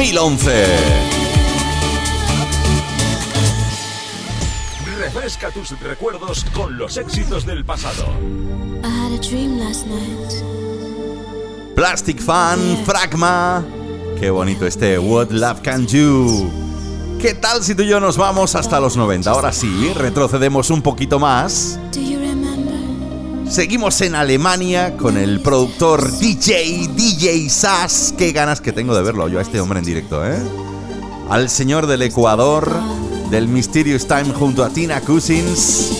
2011. 0.00 0.66
Refresca 4.98 5.50
tus 5.50 5.78
recuerdos 5.78 6.46
con 6.54 6.78
los 6.78 6.96
éxitos 6.96 7.44
del 7.44 7.66
pasado. 7.66 8.04
I 8.82 8.86
had 8.86 9.12
a 9.12 9.18
dream 9.18 9.58
last 9.58 9.86
night. 9.86 10.32
Plastic 11.74 12.18
Fan, 12.18 12.82
Fragma. 12.86 13.62
Qué 14.18 14.30
bonito 14.30 14.66
este 14.66 14.98
What 14.98 15.32
Love 15.32 15.60
Can 15.60 15.84
Do. 15.84 16.50
¿Qué 17.20 17.34
tal 17.34 17.62
si 17.62 17.74
tú 17.74 17.82
y 17.82 17.88
yo 17.88 18.00
nos 18.00 18.16
vamos 18.16 18.54
hasta 18.54 18.80
los 18.80 18.96
90? 18.96 19.30
Ahora 19.30 19.52
sí, 19.52 19.92
retrocedemos 19.94 20.70
un 20.70 20.80
poquito 20.80 21.18
más. 21.18 21.78
Seguimos 23.50 24.00
en 24.02 24.14
Alemania 24.14 24.96
con 24.96 25.16
el 25.16 25.40
productor 25.40 26.08
DJ, 26.18 26.88
DJ 26.94 27.50
Sass. 27.50 28.14
Qué 28.16 28.30
ganas 28.30 28.60
que 28.60 28.70
tengo 28.70 28.94
de 28.94 29.02
verlo 29.02 29.26
yo 29.26 29.40
a 29.40 29.42
este 29.42 29.60
hombre 29.60 29.80
en 29.80 29.84
directo, 29.84 30.24
¿eh? 30.24 30.38
Al 31.28 31.50
señor 31.50 31.88
del 31.88 32.02
Ecuador, 32.02 32.70
del 33.28 33.48
Mysterious 33.48 34.06
Time 34.06 34.32
junto 34.32 34.62
a 34.62 34.70
Tina 34.70 35.00
Cousins. 35.00 35.90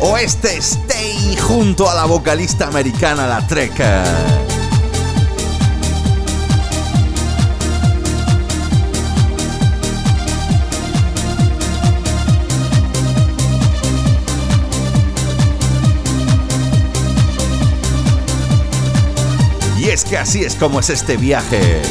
O 0.00 0.18
este 0.18 0.58
Stay 0.58 1.38
junto 1.40 1.88
a 1.88 1.94
la 1.94 2.04
vocalista 2.04 2.68
americana 2.68 3.26
La 3.26 3.46
Treca. 3.46 4.47
Que 20.08 20.16
así 20.16 20.42
es 20.42 20.54
como 20.54 20.80
es 20.80 20.90
este 20.90 21.16
viaje. 21.16 21.82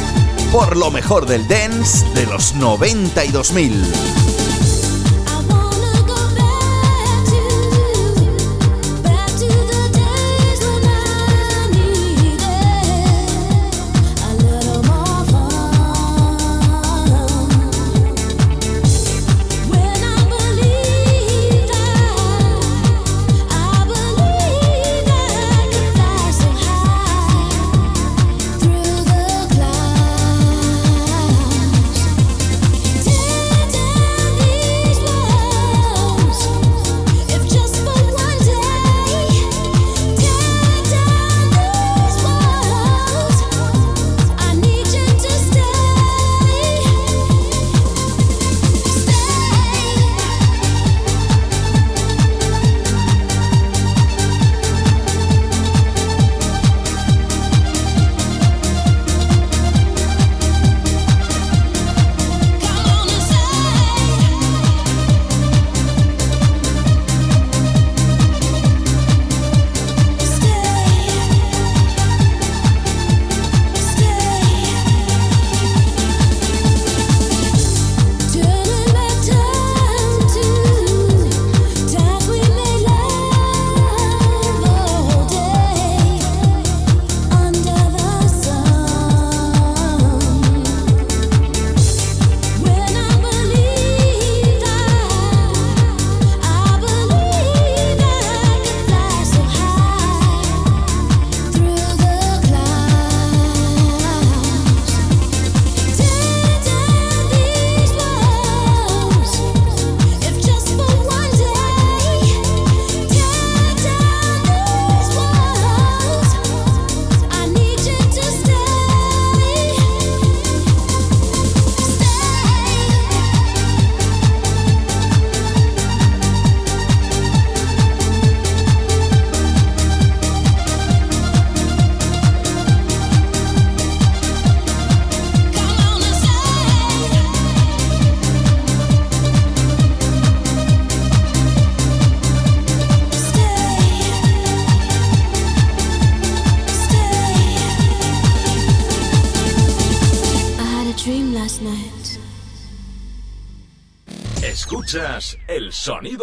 Por 0.50 0.76
lo 0.76 0.90
mejor 0.90 1.26
del 1.26 1.46
dance 1.46 2.04
de 2.14 2.26
los 2.26 2.54
90 2.54 3.24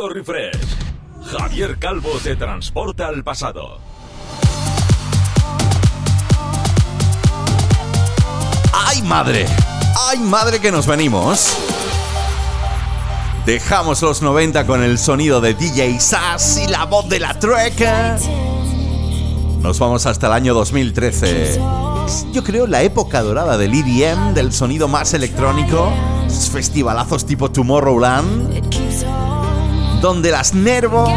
refresh. 0.04 0.58
Javier 1.32 1.78
Calvo 1.80 2.12
te 2.22 2.36
transporta 2.36 3.08
al 3.08 3.24
pasado. 3.24 3.80
¡Ay, 8.74 9.02
madre! 9.04 9.46
¡Ay, 10.10 10.20
madre 10.20 10.60
que 10.60 10.72
nos 10.72 10.86
venimos! 10.86 11.56
Dejamos 13.46 14.02
los 14.02 14.22
90 14.22 14.66
con 14.66 14.84
el 14.84 14.98
sonido 14.98 15.40
de 15.40 15.54
DJ 15.54 16.00
Sass 16.00 16.58
y 16.58 16.68
la 16.70 16.86
voz 16.86 17.08
de 17.10 17.20
la 17.20 17.40
Trek. 17.40 17.80
Nos 19.62 19.80
vamos 19.80 20.06
hasta 20.06 20.28
el 20.28 20.34
año 20.34 20.54
2013. 20.54 21.60
Yo 22.34 22.44
creo 22.44 22.68
la 22.68 22.84
época 22.84 23.22
dorada 23.22 23.58
del 23.58 23.74
EDM, 23.74 24.34
del 24.34 24.52
sonido 24.52 24.88
más 24.88 25.14
electrónico. 25.14 25.92
Festivalazos 26.52 27.26
tipo 27.26 27.50
Tomorrowland. 27.50 28.65
Donde 30.06 30.30
las 30.30 30.54
Nervo 30.54 31.12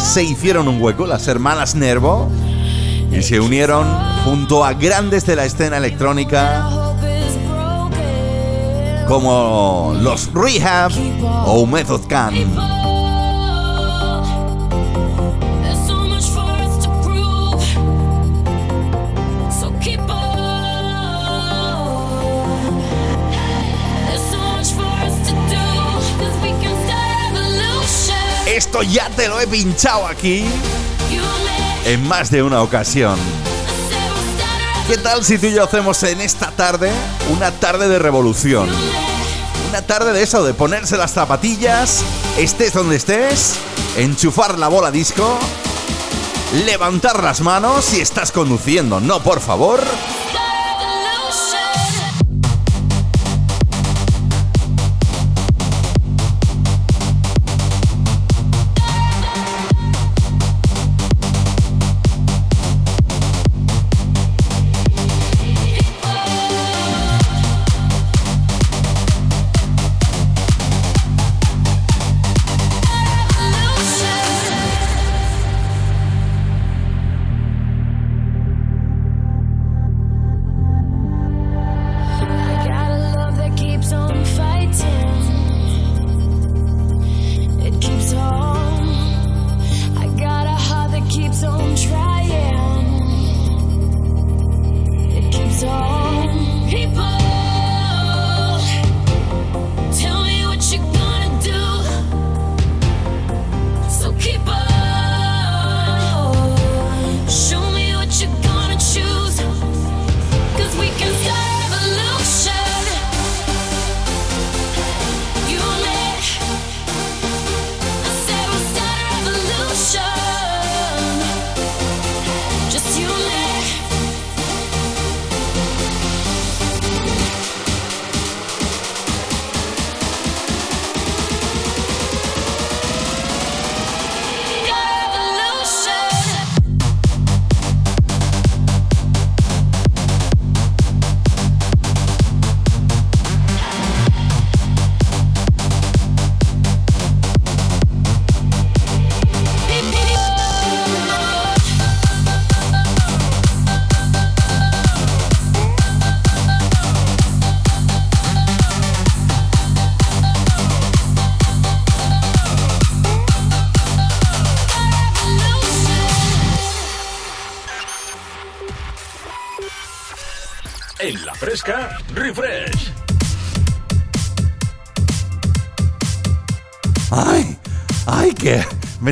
se 0.00 0.24
hicieron 0.24 0.66
un 0.66 0.80
hueco, 0.80 1.06
las 1.06 1.28
hermanas 1.28 1.74
Nervo. 1.74 2.30
Y 3.12 3.20
se 3.20 3.38
unieron 3.38 3.86
junto 4.24 4.64
a 4.64 4.72
grandes 4.72 5.26
de 5.26 5.36
la 5.36 5.44
escena 5.44 5.76
electrónica 5.76 6.66
como 9.06 9.94
los 10.00 10.32
Rehab 10.32 10.90
o 11.44 11.66
Method 11.66 12.06
Can. 12.08 12.77
Esto 28.68 28.82
ya 28.82 29.08
te 29.08 29.28
lo 29.28 29.40
he 29.40 29.46
pinchado 29.46 30.06
aquí 30.06 30.44
en 31.86 32.06
más 32.06 32.30
de 32.30 32.42
una 32.42 32.60
ocasión. 32.60 33.18
¿Qué 34.86 34.98
tal 34.98 35.24
si 35.24 35.38
tú 35.38 35.46
y 35.46 35.54
yo 35.54 35.64
hacemos 35.64 36.02
en 36.02 36.20
esta 36.20 36.50
tarde 36.50 36.92
una 37.34 37.50
tarde 37.50 37.88
de 37.88 37.98
revolución? 37.98 38.68
Una 39.70 39.80
tarde 39.80 40.12
de 40.12 40.22
eso, 40.22 40.44
de 40.44 40.52
ponerse 40.52 40.98
las 40.98 41.12
zapatillas, 41.12 42.02
estés 42.36 42.74
donde 42.74 42.96
estés, 42.96 43.54
enchufar 43.96 44.58
la 44.58 44.68
bola 44.68 44.90
disco, 44.90 45.38
levantar 46.66 47.22
las 47.22 47.40
manos 47.40 47.86
si 47.86 48.02
estás 48.02 48.32
conduciendo, 48.32 49.00
no 49.00 49.22
por 49.22 49.40
favor. 49.40 49.80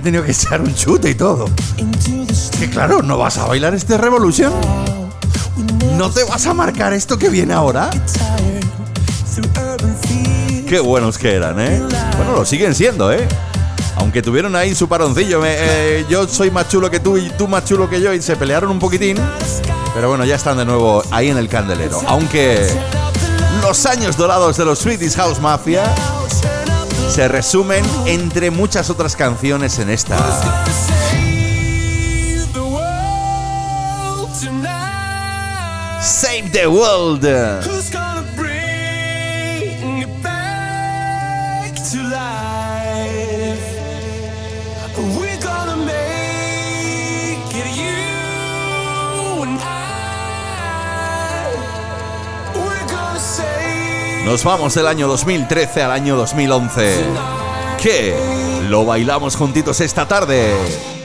Tenido 0.07 0.23
que 0.23 0.31
echar 0.31 0.61
un 0.61 0.73
chute 0.73 1.11
y 1.11 1.15
todo! 1.17 1.51
Que 2.61 2.71
claro, 2.71 3.03
¿no 3.03 3.19
vas 3.19 3.39
a 3.39 3.47
bailar 3.49 3.75
este 3.75 3.99
Revolution? 3.99 4.53
¿No 5.97 6.11
te 6.13 6.23
vas 6.23 6.47
a 6.47 6.55
marcar 6.55 6.93
esto 6.93 7.19
que 7.19 7.29
viene 7.29 7.53
ahora? 7.53 7.91
Qué 10.69 10.79
buenos 10.79 11.19
que 11.19 11.35
eran, 11.35 11.59
¿eh? 11.59 11.83
Bueno, 12.19 12.37
lo 12.37 12.45
siguen 12.45 12.77
siendo, 12.77 13.11
¿eh? 13.11 13.27
Aunque 13.97 14.23
tuvieron 14.23 14.55
ahí 14.55 14.77
su 14.77 14.89
paroncillo, 14.89 15.43
eh, 15.45 16.07
yo 16.09 16.29
soy 16.29 16.53
más 16.53 16.69
chulo 16.69 16.89
que 16.89 17.01
tú 17.01 17.17
y 17.17 17.29
tú 17.31 17.49
más 17.49 17.65
chulo 17.65 17.91
que 17.91 18.01
yo 18.01 18.15
y 18.15 18.23
se 18.23 18.37
pelearon 18.37 18.71
un 18.71 18.79
poquitín. 18.79 19.17
Pero 19.93 20.09
bueno, 20.09 20.25
ya 20.25 20.37
están 20.37 20.57
de 20.57 20.65
nuevo 20.65 21.03
ahí 21.11 21.31
en 21.31 21.37
el 21.37 21.49
candelero. 21.49 22.01
Aunque 22.07 22.65
los 23.61 23.85
años 23.87 24.17
dorados 24.17 24.57
de 24.57 24.65
los 24.67 24.79
Swedish 24.79 25.17
House 25.17 25.41
Mafia 25.41 25.93
se 27.09 27.29
resumen 27.29 27.85
entre 28.07 28.51
muchas 28.51 28.91
otras 28.91 29.17
canciones 29.17 29.79
en 29.79 29.91
esta. 29.91 30.17
Save 36.03 36.51
the 36.53 36.67
World. 36.67 37.25
Nos 54.27 54.43
vamos 54.43 54.75
del 54.75 54.89
año 54.89 55.07
2013 55.07 55.83
al 55.83 55.93
año 55.93 56.17
2011. 56.17 56.97
¿Qué? 57.81 58.13
Lo 58.69 58.85
bailamos 58.85 59.37
juntitos 59.37 59.81
esta 59.81 60.09
tarde. 60.09 60.96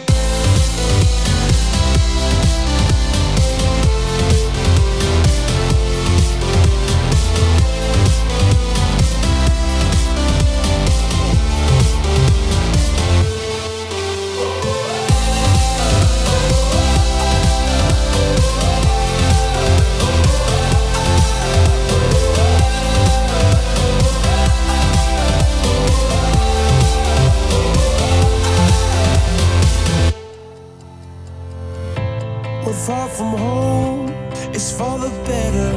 From 33.21 33.37
home 33.37 34.09
is 34.57 34.71
for 34.77 34.97
the 34.97 35.11
better. 35.29 35.73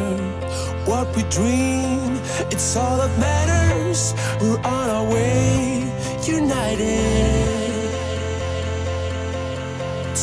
What 0.91 1.07
we 1.15 1.23
dream, 1.25 2.13
it's 2.53 2.75
all 2.75 2.97
that 3.03 3.15
matters. 3.19 4.15
We're 4.41 4.63
on 4.77 4.87
our 4.97 5.07
way, 5.15 5.85
united. 6.37 7.71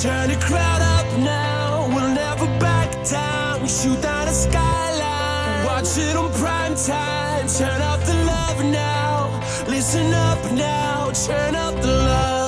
Turn 0.01 0.29
the 0.33 0.39
crowd 0.47 0.81
up 0.97 1.07
now, 1.19 1.87
we'll 1.93 2.13
never 2.23 2.47
back 2.59 2.89
down. 3.15 3.61
We 3.61 3.67
shoot 3.67 4.01
down 4.01 4.25
the 4.25 4.35
skyline, 4.45 5.65
watch 5.69 5.91
it 6.05 6.15
on 6.15 6.31
prime 6.41 6.75
time. 6.75 7.45
Turn 7.59 7.81
up 7.91 7.99
the 8.09 8.17
love 8.33 8.59
now, 8.65 9.13
listen 9.67 10.11
up 10.29 10.41
now, 10.53 11.11
turn 11.27 11.53
up 11.53 11.75
the 11.85 11.93
love. 12.09 12.40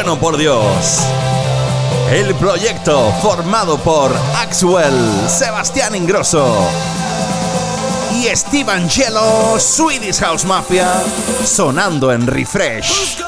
Bueno, 0.00 0.16
por 0.16 0.36
Dios! 0.36 1.00
El 2.12 2.32
proyecto 2.36 3.12
formado 3.20 3.78
por 3.78 4.14
Axwell, 4.36 4.94
Sebastián 5.28 5.96
Ingrosso 5.96 6.56
y 8.14 8.26
Steve 8.26 8.70
Angelo, 8.70 9.58
Swedish 9.58 10.20
House 10.20 10.44
Mafia, 10.44 11.02
sonando 11.44 12.12
en 12.12 12.28
Refresh. 12.28 13.27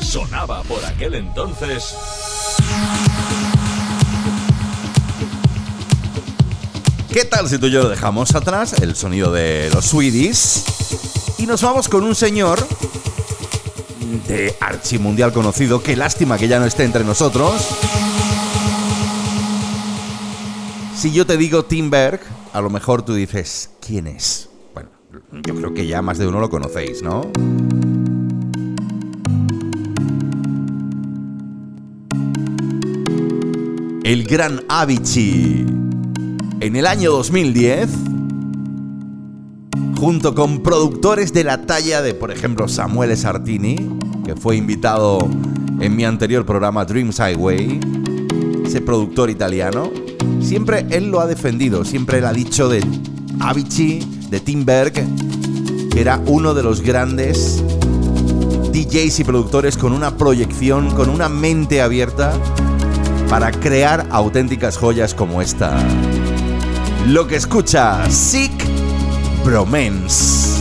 Sonaba 0.00 0.62
por 0.64 0.84
aquel 0.84 1.14
entonces. 1.14 1.94
¿Qué 7.12 7.24
tal 7.24 7.48
si 7.48 7.58
tú 7.58 7.66
y 7.66 7.70
yo 7.70 7.84
lo 7.84 7.88
dejamos 7.88 8.34
atrás, 8.34 8.74
el 8.82 8.96
sonido 8.96 9.30
de 9.30 9.70
los 9.72 9.86
Swedish, 9.86 10.64
y 11.38 11.46
nos 11.46 11.62
vamos 11.62 11.88
con 11.88 12.02
un 12.02 12.16
señor 12.16 12.66
de 14.26 14.56
archimundial 14.60 15.32
conocido, 15.32 15.80
qué 15.80 15.94
lástima 15.94 16.36
que 16.36 16.48
ya 16.48 16.58
no 16.58 16.66
esté 16.66 16.82
entre 16.84 17.04
nosotros. 17.04 17.68
Si 20.96 21.12
yo 21.12 21.24
te 21.24 21.36
digo 21.36 21.64
Tim 21.64 21.88
Berg, 21.88 22.20
a 22.52 22.60
lo 22.60 22.68
mejor 22.68 23.02
tú 23.02 23.14
dices, 23.14 23.70
¿quién 23.80 24.08
es? 24.08 24.48
Bueno, 24.74 24.90
yo 25.30 25.54
creo 25.54 25.72
que 25.72 25.86
ya 25.86 26.02
más 26.02 26.18
de 26.18 26.26
uno 26.26 26.40
lo 26.40 26.50
conocéis, 26.50 27.02
¿no? 27.02 27.30
El 34.10 34.24
gran 34.24 34.64
Avicii. 34.68 35.64
En 36.58 36.74
el 36.74 36.88
año 36.88 37.12
2010, 37.12 37.88
junto 40.00 40.34
con 40.34 40.64
productores 40.64 41.32
de 41.32 41.44
la 41.44 41.64
talla 41.64 42.02
de, 42.02 42.14
por 42.14 42.32
ejemplo, 42.32 42.66
Samuele 42.66 43.14
Sartini, 43.14 43.76
que 44.24 44.34
fue 44.34 44.56
invitado 44.56 45.28
en 45.78 45.94
mi 45.94 46.04
anterior 46.04 46.44
programa 46.44 46.84
Dreams 46.84 47.20
Highway, 47.20 47.78
ese 48.66 48.80
productor 48.80 49.30
italiano, 49.30 49.92
siempre 50.40 50.86
él 50.90 51.12
lo 51.12 51.20
ha 51.20 51.28
defendido, 51.28 51.84
siempre 51.84 52.18
él 52.18 52.24
ha 52.24 52.32
dicho 52.32 52.68
de 52.68 52.84
Avicii, 53.38 54.26
de 54.28 54.40
Tim 54.40 54.64
Berg, 54.64 54.94
que 55.88 56.00
era 56.00 56.20
uno 56.26 56.52
de 56.52 56.64
los 56.64 56.80
grandes 56.80 57.62
DJs 58.72 59.20
y 59.20 59.22
productores 59.22 59.76
con 59.76 59.92
una 59.92 60.16
proyección, 60.16 60.90
con 60.96 61.10
una 61.10 61.28
mente 61.28 61.80
abierta 61.80 62.32
para 63.30 63.52
crear 63.52 64.08
auténticas 64.10 64.76
joyas 64.76 65.14
como 65.14 65.40
esta. 65.40 65.72
Lo 67.06 67.28
que 67.28 67.36
escucha 67.36 68.10
Sick 68.10 68.52
Bromance. 69.44 70.59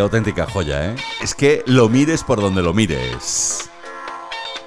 Auténtica 0.00 0.46
joya, 0.46 0.86
¿eh? 0.86 0.96
Es 1.22 1.34
que 1.34 1.62
lo 1.66 1.88
mires 1.88 2.24
por 2.24 2.40
donde 2.40 2.62
lo 2.62 2.72
mires. 2.72 3.70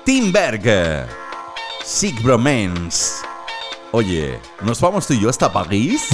Tim 0.05 0.31
Berg. 0.31 1.07
Sick 1.83 2.21
Bromance. 2.21 3.23
Oye, 3.91 4.39
¿nos 4.61 4.79
vamos 4.79 5.07
tú 5.07 5.13
y 5.13 5.19
yo 5.19 5.29
hasta 5.29 5.51
París? 5.51 6.07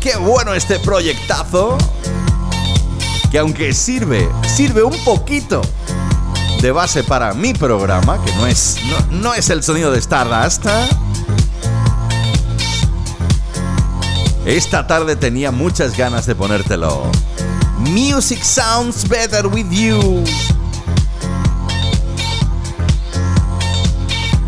Qué 0.00 0.16
bueno 0.16 0.54
este 0.54 0.78
proyectazo. 0.78 1.76
Que 3.30 3.38
aunque 3.38 3.72
sirve, 3.72 4.28
sirve 4.46 4.82
un 4.82 4.96
poquito 5.04 5.62
de 6.60 6.72
base 6.72 7.04
para 7.04 7.32
mi 7.32 7.54
programa, 7.54 8.22
que 8.24 8.32
no 8.34 8.46
es, 8.46 8.76
no, 8.88 9.18
no 9.18 9.34
es 9.34 9.50
el 9.50 9.62
sonido 9.62 9.92
de 9.92 9.98
Stardust. 9.98 10.66
Esta 14.50 14.84
tarde 14.84 15.14
tenía 15.14 15.52
muchas 15.52 15.96
ganas 15.96 16.26
de 16.26 16.34
ponértelo. 16.34 17.08
Music 17.78 18.42
sounds 18.42 19.08
better 19.08 19.46
with 19.46 19.70
you. 19.70 20.24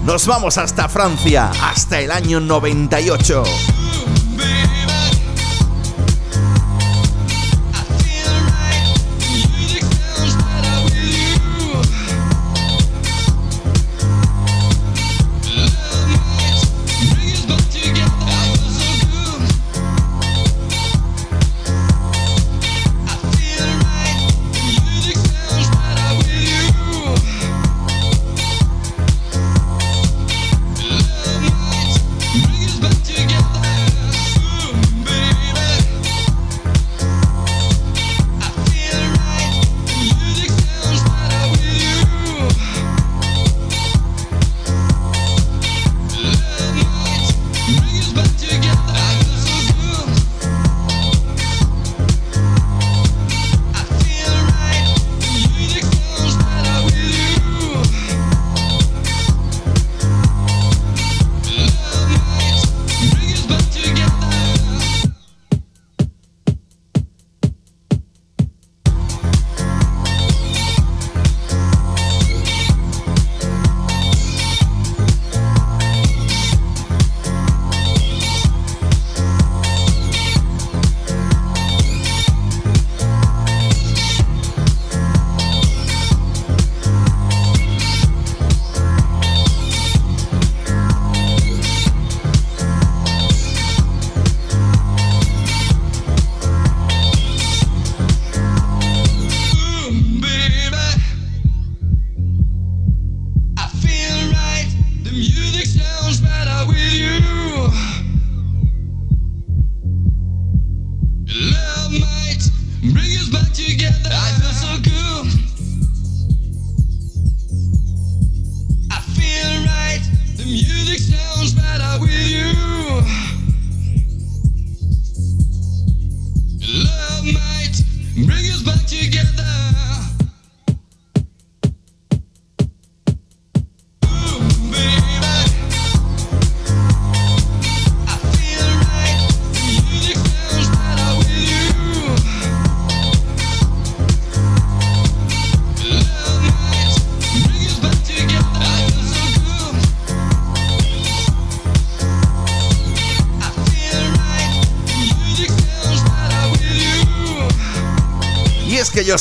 Nos 0.04 0.26
vamos 0.26 0.58
hasta 0.58 0.88
Francia, 0.88 1.52
hasta 1.62 2.00
el 2.00 2.10
año 2.10 2.40
98. 2.40 3.44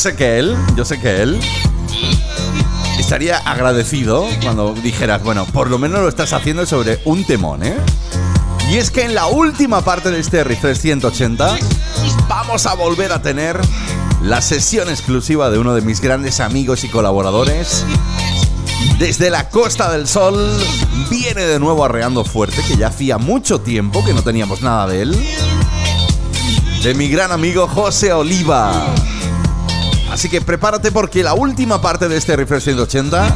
Sé 0.02 0.16
que 0.16 0.40
él, 0.40 0.58
yo 0.76 0.84
sé 0.84 1.00
que 1.00 1.22
él 1.22 1.40
estaría 2.98 3.38
agradecido 3.38 4.26
cuando 4.42 4.74
dijeras, 4.74 5.22
bueno, 5.22 5.46
por 5.46 5.70
lo 5.70 5.78
menos 5.78 6.00
lo 6.00 6.10
estás 6.10 6.34
haciendo 6.34 6.66
sobre 6.66 7.00
un 7.06 7.24
temón, 7.24 7.62
¿eh? 7.62 7.78
Y 8.72 8.78
es 8.78 8.90
que 8.90 9.04
en 9.04 9.14
la 9.14 9.28
última 9.28 9.82
parte 9.82 10.10
de 10.10 10.20
este 10.20 10.44
Refresh 10.44 10.78
180 10.78 11.56
vamos 12.28 12.66
a 12.66 12.74
volver 12.74 13.12
a 13.12 13.22
tener 13.22 13.60
la 14.24 14.42
sesión 14.42 14.90
exclusiva 14.90 15.52
de 15.52 15.60
uno 15.60 15.76
de 15.76 15.82
mis 15.82 16.02
grandes 16.02 16.40
amigos 16.40 16.84
y 16.84 16.88
colaboradores. 16.88 17.86
Desde 18.98 19.30
la 19.30 19.50
Costa 19.50 19.92
del 19.92 20.08
Sol 20.08 20.50
viene 21.12 21.44
de 21.44 21.60
nuevo 21.60 21.86
arreando 21.86 22.26
fuerte, 22.26 22.64
que 22.68 22.76
ya 22.76 22.88
hacía 22.88 23.20
mucho 23.20 23.62
tiempo 23.62 24.04
que 24.04 24.16
no 24.16 24.24
teníamos 24.24 24.64
nada 24.64 24.88
de 24.88 25.04
él. 25.04 25.30
De 26.82 26.96
mi 26.96 27.08
gran 27.08 27.32
amigo 27.32 27.68
José 27.68 28.14
Oliva. 28.14 28.88
Así 30.12 30.30
que 30.30 30.42
prepárate 30.42 30.92
porque 30.92 31.24
la 31.24 31.34
última 31.34 31.82
parte 31.82 32.10
de 32.10 32.18
este 32.18 32.36
Refresh 32.36 32.64
180 32.64 33.34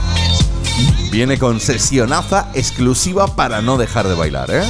viene 1.09 1.39
con 1.39 1.61
sesionaza 1.61 2.49
exclusiva 2.53 3.33
para 3.33 3.61
no 3.61 3.77
dejar 3.77 4.09
de 4.09 4.13
bailar, 4.13 4.51
¿eh? 4.51 4.63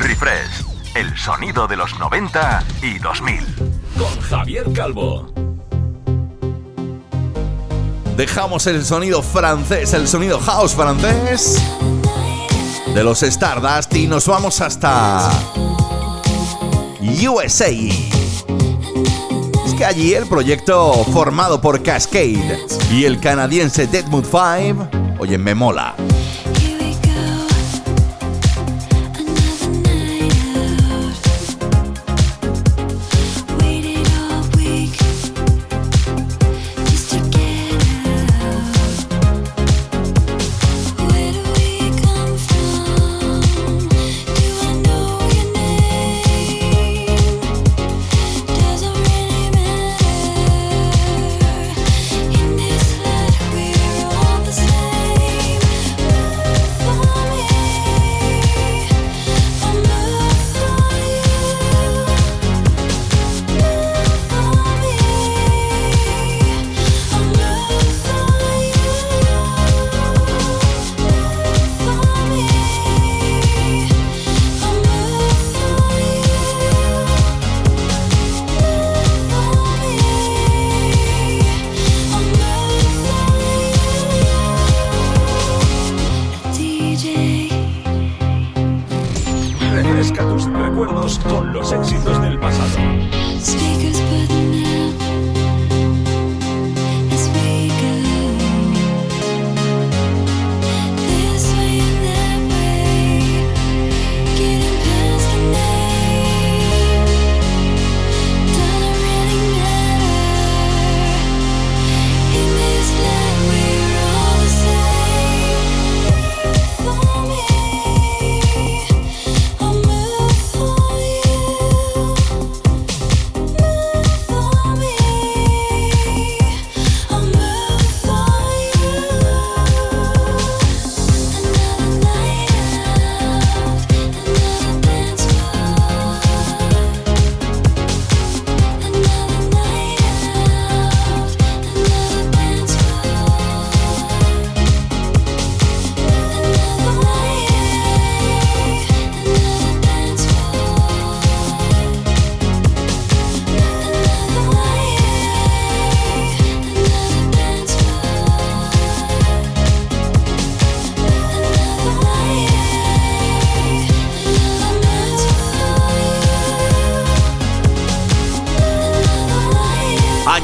Refresh, 0.00 0.64
el 0.96 1.16
sonido 1.16 1.68
de 1.68 1.76
los 1.76 1.96
90 1.96 2.64
y 2.82 2.98
2000. 2.98 3.46
Con 3.96 4.20
Javier 4.20 4.72
Calvo. 4.72 5.51
Dejamos 8.16 8.66
el 8.66 8.84
sonido 8.84 9.22
francés, 9.22 9.94
el 9.94 10.06
sonido 10.06 10.38
house 10.40 10.74
francés 10.74 11.56
de 12.94 13.02
los 13.02 13.22
Stardust 13.22 13.94
y 13.94 14.06
nos 14.06 14.26
vamos 14.26 14.60
hasta 14.60 15.30
USA. 17.00 17.70
Es 17.70 19.74
que 19.76 19.84
allí 19.84 20.14
el 20.14 20.26
proyecto 20.26 20.92
formado 21.12 21.60
por 21.60 21.82
Cascade 21.82 22.66
y 22.90 23.04
el 23.04 23.18
canadiense 23.18 23.86
Deadwood 23.86 24.26
5, 24.26 24.88
oye, 25.18 25.38
me 25.38 25.54
mola. 25.54 25.94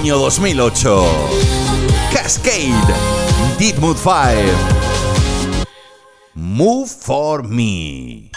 Año 0.00 0.18
2008. 0.18 1.06
Cascade, 2.12 2.72
Deep 3.58 3.78
Mood 3.78 3.96
5. 3.96 4.14
Move 6.34 6.88
for 6.88 7.42
me. 7.42 8.30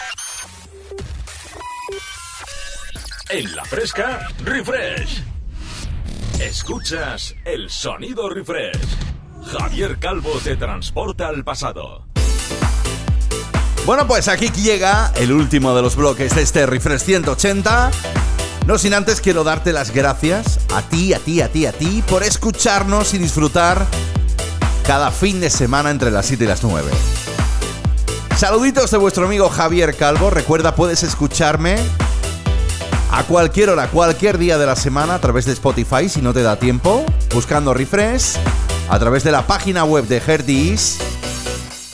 En 3.28 3.54
la 3.54 3.64
fresca, 3.64 4.28
refresh. 4.44 5.22
Escuchas 6.40 7.34
el 7.44 7.70
sonido 7.70 8.28
refresh. 8.28 8.78
Javier 9.52 9.98
Calvo 9.98 10.32
te 10.42 10.56
transporta 10.56 11.28
al 11.28 11.44
pasado. 11.44 12.06
Bueno, 13.86 14.06
pues 14.06 14.28
aquí 14.28 14.48
llega 14.50 15.12
el 15.16 15.32
último 15.32 15.74
de 15.74 15.82
los 15.82 15.96
bloques 15.96 16.34
de 16.34 16.42
este 16.42 16.66
Refresh 16.66 17.00
180. 17.02 17.90
No 18.66 18.78
sin 18.78 18.94
antes 18.94 19.20
quiero 19.20 19.42
darte 19.42 19.72
las 19.72 19.92
gracias 19.92 20.60
a 20.72 20.82
ti, 20.82 21.12
a 21.12 21.18
ti, 21.18 21.40
a 21.40 21.50
ti, 21.50 21.66
a 21.66 21.72
ti 21.72 22.02
por 22.08 22.22
escucharnos 22.22 23.12
y 23.12 23.18
disfrutar 23.18 23.84
cada 24.86 25.10
fin 25.10 25.40
de 25.40 25.50
semana 25.50 25.90
entre 25.90 26.10
las 26.10 26.26
7 26.26 26.44
y 26.44 26.46
las 26.46 26.62
9. 26.62 26.90
Saluditos 28.36 28.90
de 28.92 28.98
vuestro 28.98 29.26
amigo 29.26 29.48
Javier 29.48 29.96
Calvo. 29.96 30.30
Recuerda, 30.30 30.76
puedes 30.76 31.02
escucharme 31.02 31.76
a 33.10 33.24
cualquier 33.24 33.70
hora, 33.70 33.88
cualquier 33.88 34.38
día 34.38 34.58
de 34.58 34.66
la 34.66 34.76
semana 34.76 35.16
a 35.16 35.20
través 35.20 35.44
de 35.44 35.52
Spotify 35.52 36.08
si 36.08 36.22
no 36.22 36.32
te 36.32 36.42
da 36.42 36.56
tiempo, 36.56 37.04
buscando 37.34 37.74
Refresh, 37.74 38.36
a 38.88 38.98
través 38.98 39.24
de 39.24 39.32
la 39.32 39.46
página 39.46 39.84
web 39.84 40.06
de 40.06 40.22
Herdis 40.24 40.98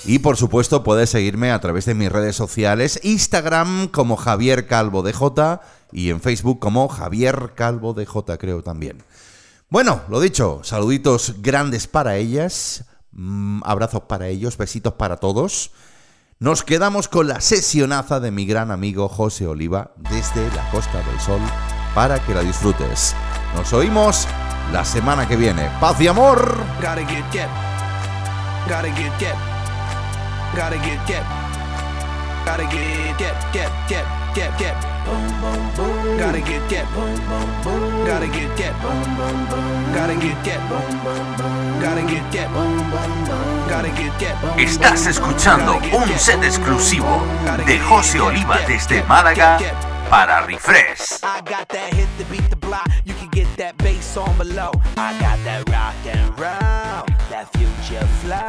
y 0.09 0.21
por 0.21 0.39
supuesto 0.39 0.83
puedes 0.83 1.11
seguirme 1.11 1.53
a 1.53 1.61
través 1.61 1.85
de 1.85 1.93
mis 1.93 2.11
redes 2.11 2.35
sociales, 2.35 2.99
Instagram 3.03 3.89
como 3.89 4.17
Javier 4.17 4.67
Calvo 4.67 5.03
DJ 5.03 5.61
y 5.93 6.09
en 6.09 6.23
Facebook 6.23 6.61
como 6.61 6.89
Javier 6.89 7.53
Calvo 7.55 7.93
DJ 7.93 8.39
creo 8.39 8.63
también. 8.63 9.03
Bueno, 9.69 10.01
lo 10.09 10.19
dicho, 10.19 10.61
saluditos 10.65 11.43
grandes 11.43 11.87
para 11.87 12.17
ellas, 12.17 12.85
mm, 13.13 13.61
abrazos 13.65 14.01
para 14.09 14.29
ellos, 14.29 14.57
besitos 14.57 14.95
para 14.95 15.19
todos. 15.19 15.73
Nos 16.39 16.63
quedamos 16.63 17.09
con 17.09 17.29
la 17.29 17.43
sesionaza 17.43 18.19
de 18.19 18.31
mi 18.31 18.47
gran 18.47 18.71
amigo 18.71 19.11
José 19.11 19.47
Oliva 19.47 19.93
desde 19.99 20.49
la 20.57 20.71
Costa 20.71 21.03
del 21.03 21.21
Sol 21.21 21.41
para 21.95 22.19
que 22.25 22.33
la 22.33 22.41
disfrutes. 22.41 23.15
Nos 23.55 23.75
oímos 23.75 24.27
la 24.73 24.87
semana 24.87 25.29
que 25.29 25.37
viene. 25.37 25.71
Paz 25.81 26.01
y 26.01 26.07
amor. 26.09 26.57
Gotta 30.55 30.77
get 30.79 31.07
get. 31.07 31.25
Gotta 32.45 32.65
get 32.65 33.19
get. 33.19 33.35
Get 33.53 33.71
get. 33.89 34.77
Gotta 36.19 36.41
get 36.41 36.69
get 36.69 36.87
get 36.93 37.29
get 38.07 38.29
get 38.29 38.29
get. 38.29 38.29
Gotta 38.29 38.29
get 38.29 38.57
get. 38.57 38.75
Gotta 39.95 40.15
get 40.17 40.17
get. 40.17 40.17
Gotta 40.17 40.17
get 40.17 40.43
get. 40.45 40.61
Gotta 41.81 42.03
get 42.03 42.33
get. 42.33 42.49
Gotta 43.69 43.91
get 43.91 44.19
get. 44.19 44.37
Estás 44.59 45.07
escuchando 45.07 45.79
un 45.93 46.19
set 46.19 46.43
exclusivo 46.43 47.23
de 47.67 47.79
José 47.81 48.21
Oliva 48.21 48.59
desde 48.67 49.03
Málaga 49.05 49.59
para 50.11 50.43
Refresh. 50.47 51.23
I 51.23 51.41
got 51.43 51.69
that 51.69 51.93
hit 51.93 52.09
to 52.19 52.25
beat 52.31 52.49
the 52.51 52.57
block. 52.57 52.87
You 53.05 53.15
can 53.15 53.29
get 53.31 53.47
that 53.57 53.77
bass 53.79 54.17
on 54.17 54.37
below. 54.37 54.73
I 54.97 55.13
got 55.21 55.39
that 55.45 55.69
rock 55.69 55.95
and 56.07 56.39
roll, 56.39 57.05
that 57.31 57.49
future 57.53 58.07
flow, 58.23 58.47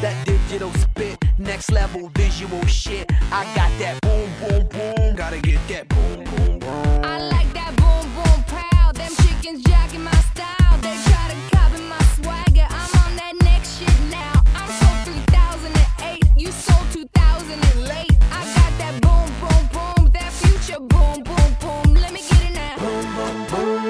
that 0.00 0.24
digital 0.24 0.70
spit, 0.72 1.18
next 1.44 1.70
level 1.70 2.10
visual 2.14 2.64
shit. 2.66 3.10
I 3.30 3.44
got 3.54 3.70
that 3.78 4.00
boom 4.00 4.30
boom 4.40 4.66
boom. 4.68 5.16
Gotta 5.16 5.40
get 5.40 5.60
that 5.68 5.88
boom 5.88 6.24
boom 6.24 6.58
boom. 6.58 7.04
I 7.04 7.18
like 7.28 7.52
that 7.52 7.76
boom 7.76 8.04
boom 8.16 8.42
pow. 8.44 8.92
Them 8.92 9.12
chickens 9.22 9.62
jacking 9.64 10.02
my 10.02 10.18
style. 10.32 10.76
They 10.80 10.96
try 11.08 11.24
to 11.32 11.56
copy 11.56 11.80
my 11.82 12.02
swagger. 12.16 12.66
I'm 12.70 12.90
on 13.04 13.16
that 13.16 13.34
next 13.42 13.78
shit 13.78 14.00
now. 14.10 14.42
I'm 14.56 14.70
so 14.80 14.88
3008. 15.12 16.24
You 16.36 16.50
sold 16.50 16.86
2000 16.92 17.88
late. 17.88 18.16
I 18.32 18.40
got 18.56 18.72
that 18.80 18.94
boom 19.04 19.28
boom 19.40 19.62
boom. 19.74 20.10
That 20.12 20.32
future 20.32 20.80
boom 20.80 21.22
boom 21.22 21.50
boom. 21.60 21.94
Let 21.94 22.12
me 22.12 22.22
get 22.22 22.42
it 22.48 22.54
now. 22.54 22.76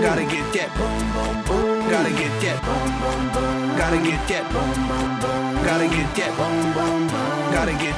Gotta 0.03 0.25
get 0.25 0.47
that 0.55 0.71
boom 0.77 1.03
boom 1.15 1.37
boom. 1.47 1.91
Gotta 1.91 2.11
get 2.11 2.35
that 2.43 2.61
boom 2.67 2.91
boom 3.01 3.15
boom. 3.15 3.31
Gotta 3.31 3.31
get 3.31 3.33
that 3.33 3.33
boom 3.33 3.43
boom 3.43 3.59
boom. 3.59 3.64
Gotta 3.77 3.99
get 3.99 4.29
that 4.29 4.45
boom 4.53 4.75
boom 4.89 5.21
boom. 5.21 5.65
Gotta 5.65 5.89
get 5.89 6.15
that 6.17 6.33
boom 6.39 6.73
boom 6.75 7.09
boom. 7.09 7.51
Gotta 7.53 7.73
get 7.73 7.95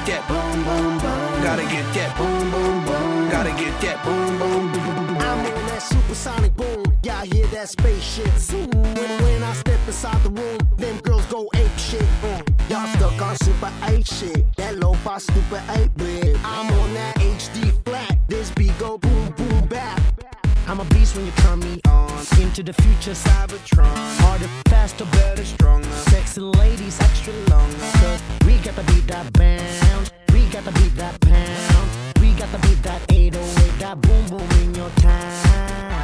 that 1.93 2.17
boom 2.17 2.51
boom 2.51 2.85
boom. 2.85 3.29
Gotta 3.29 3.51
get 3.51 3.81
that 3.81 4.03
boom 4.03 4.39
boom 4.39 4.71
boom. 4.71 5.17
I'm 5.17 5.45
on 5.45 5.67
that 5.67 5.81
supersonic 5.81 6.55
boom. 6.55 6.83
Y'all 7.03 7.25
hear 7.25 7.45
that 7.47 7.69
spaceship 7.69 8.31
zoom. 8.37 8.69
When, 8.71 9.43
I 9.43 9.53
step 9.53 9.79
inside 9.85 10.21
the 10.23 10.29
room, 10.29 10.57
them 10.77 10.97
girls 10.99 11.25
go 11.27 11.47
ape 11.55 11.77
shit. 11.77 12.01
Uh, 12.23 12.41
y'all 12.69 12.87
stuck 12.97 13.21
on 13.21 13.35
super 13.37 13.71
8 13.83 14.05
shit. 14.05 14.55
That 14.57 14.77
low 14.77 14.93
fi 14.93 15.19
stupid 15.19 15.61
8 15.69 15.95
bit. 15.95 16.37
I'm 16.43 16.73
on 16.73 16.93
that 16.95 17.15
HD 17.17 17.71
flat. 17.85 18.17
This 18.27 18.51
beat 18.51 18.77
go 18.79 18.97
boom 18.97 19.31
boom 19.37 19.67
bap. 19.67 19.96
I'm 20.67 20.81
a 20.81 20.85
beast 20.85 21.15
when 21.15 21.25
you 21.25 21.31
turn 21.43 21.59
me 21.59 21.79
on. 21.87 22.11
Into 22.41 22.61
the 22.61 22.73
future, 22.73 23.11
Cybertron. 23.11 23.87
Harder, 24.19 24.49
faster, 24.67 25.05
better, 25.05 25.45
stronger. 25.45 25.89
Sexy 26.09 26.41
ladies, 26.41 26.99
extra. 26.99 27.33
Cause 28.01 28.21
we 28.45 28.57
got 28.57 28.75
to 28.75 28.83
beat 28.83 29.07
that 29.07 29.31
bounce. 29.33 30.11
We 30.33 30.45
got 30.49 30.65
to 30.65 30.71
beat 30.73 30.95
that 30.95 31.19
pound. 31.21 32.21
We 32.21 32.33
got 32.33 32.51
to 32.51 32.59
beat 32.67 32.83
that 32.83 33.01
808, 33.09 33.79
that 33.79 34.01
boom 34.01 34.25
boom 34.27 34.51
in 34.61 34.75
your 34.75 34.89
town. 34.97 35.96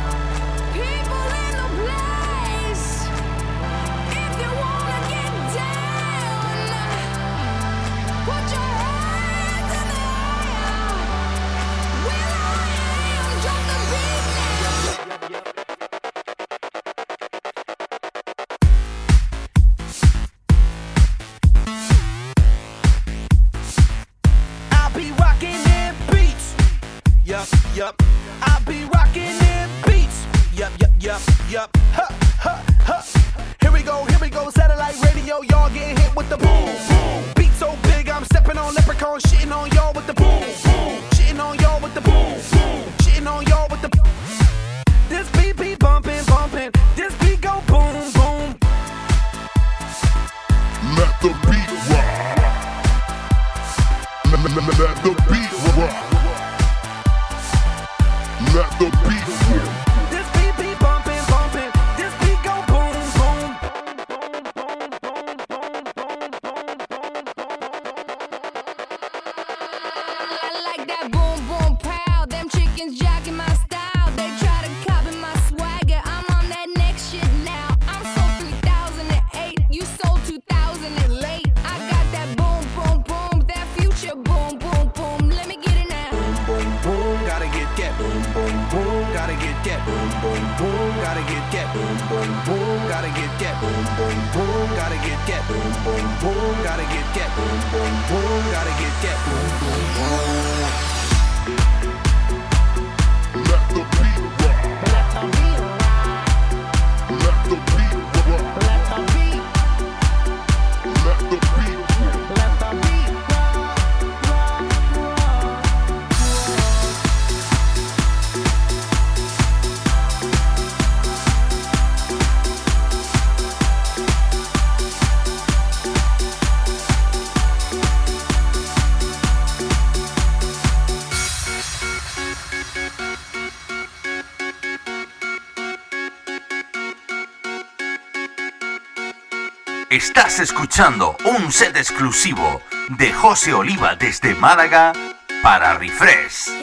Estás 140.15 140.39
escuchando 140.41 141.17
un 141.25 141.51
set 141.51 141.75
exclusivo 141.75 142.61
de 142.89 143.11
José 143.11 143.51
Oliva 143.51 143.95
desde 143.95 144.35
Málaga 144.35 144.93
para 145.41 145.73
Refresh. 145.73 146.62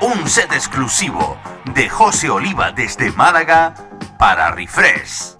un 0.00 0.30
set 0.30 0.50
exclusivo 0.52 1.36
de 1.74 1.86
José 1.86 2.30
Oliva 2.30 2.72
desde 2.72 3.12
Málaga 3.12 3.74
para 4.16 4.50
Refresh. 4.50 5.31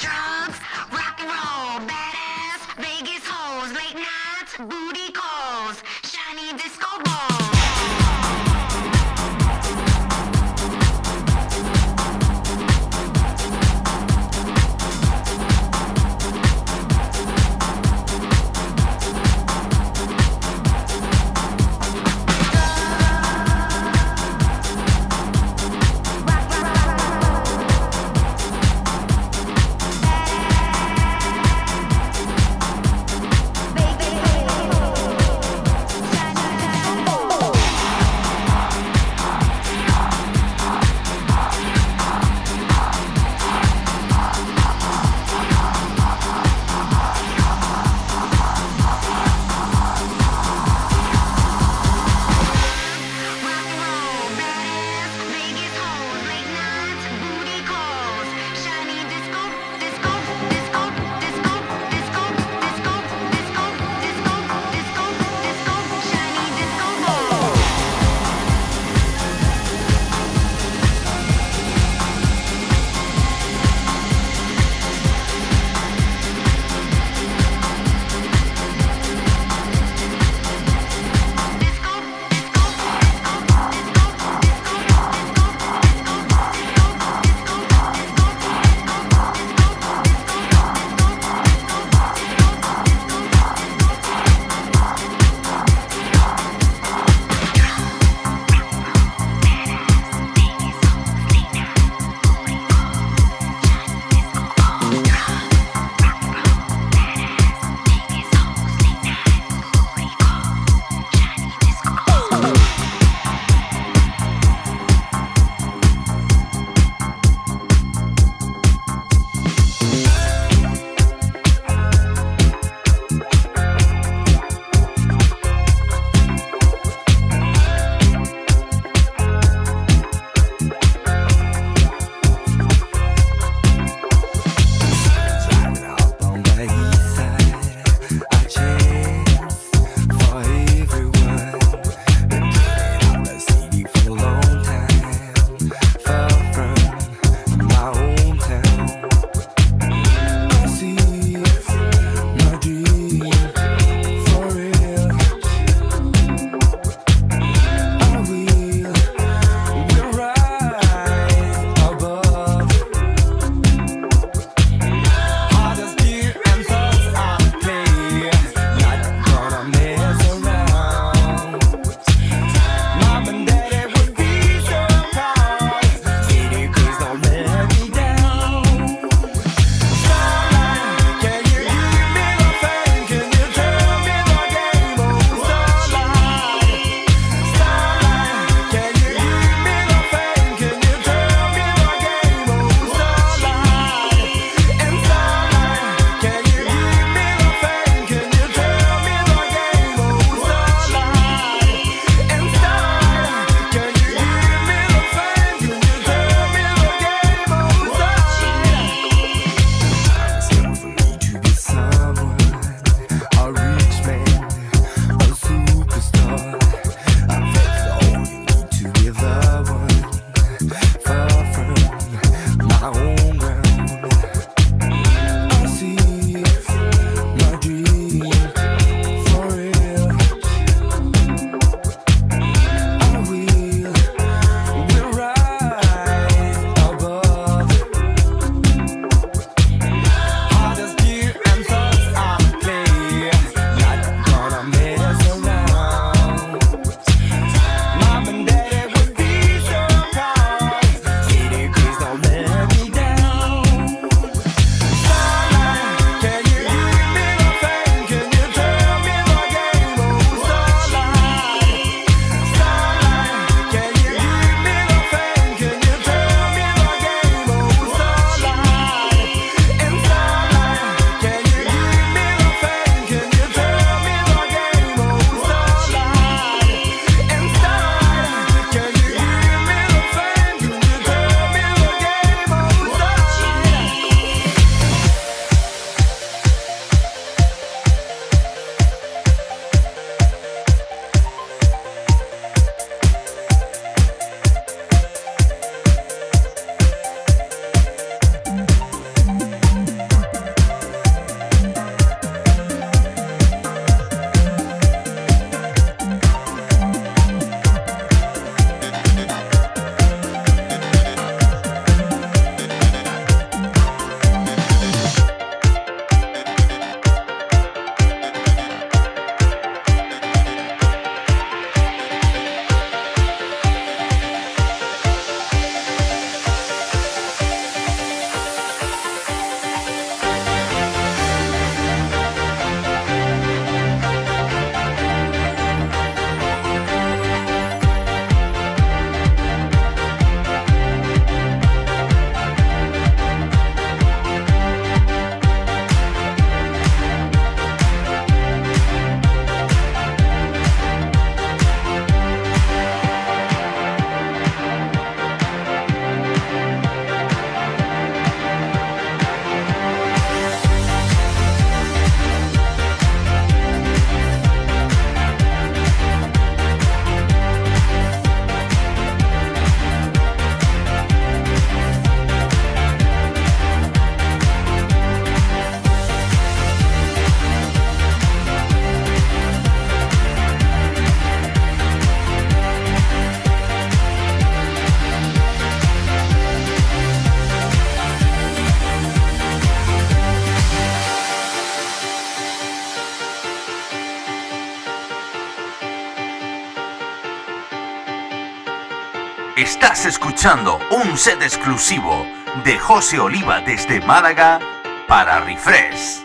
escuchando 400.43 400.81
un 400.91 401.17
set 401.17 401.41
exclusivo 401.41 402.27
de 402.65 402.77
José 402.77 403.21
Oliva 403.21 403.61
desde 403.61 404.01
Málaga 404.01 404.59
para 405.07 405.39
Refresh. 405.39 406.22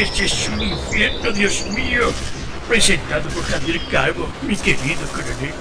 Refresh 0.00 0.22
es 0.22 0.48
un 0.48 0.62
infierno, 0.62 1.30
Dios 1.30 1.66
mío. 1.66 2.10
Presentado 2.66 3.28
por 3.28 3.44
Javier 3.44 3.78
Calvo, 3.90 4.26
mi 4.40 4.56
querido 4.56 5.06
coronel. 5.12 5.52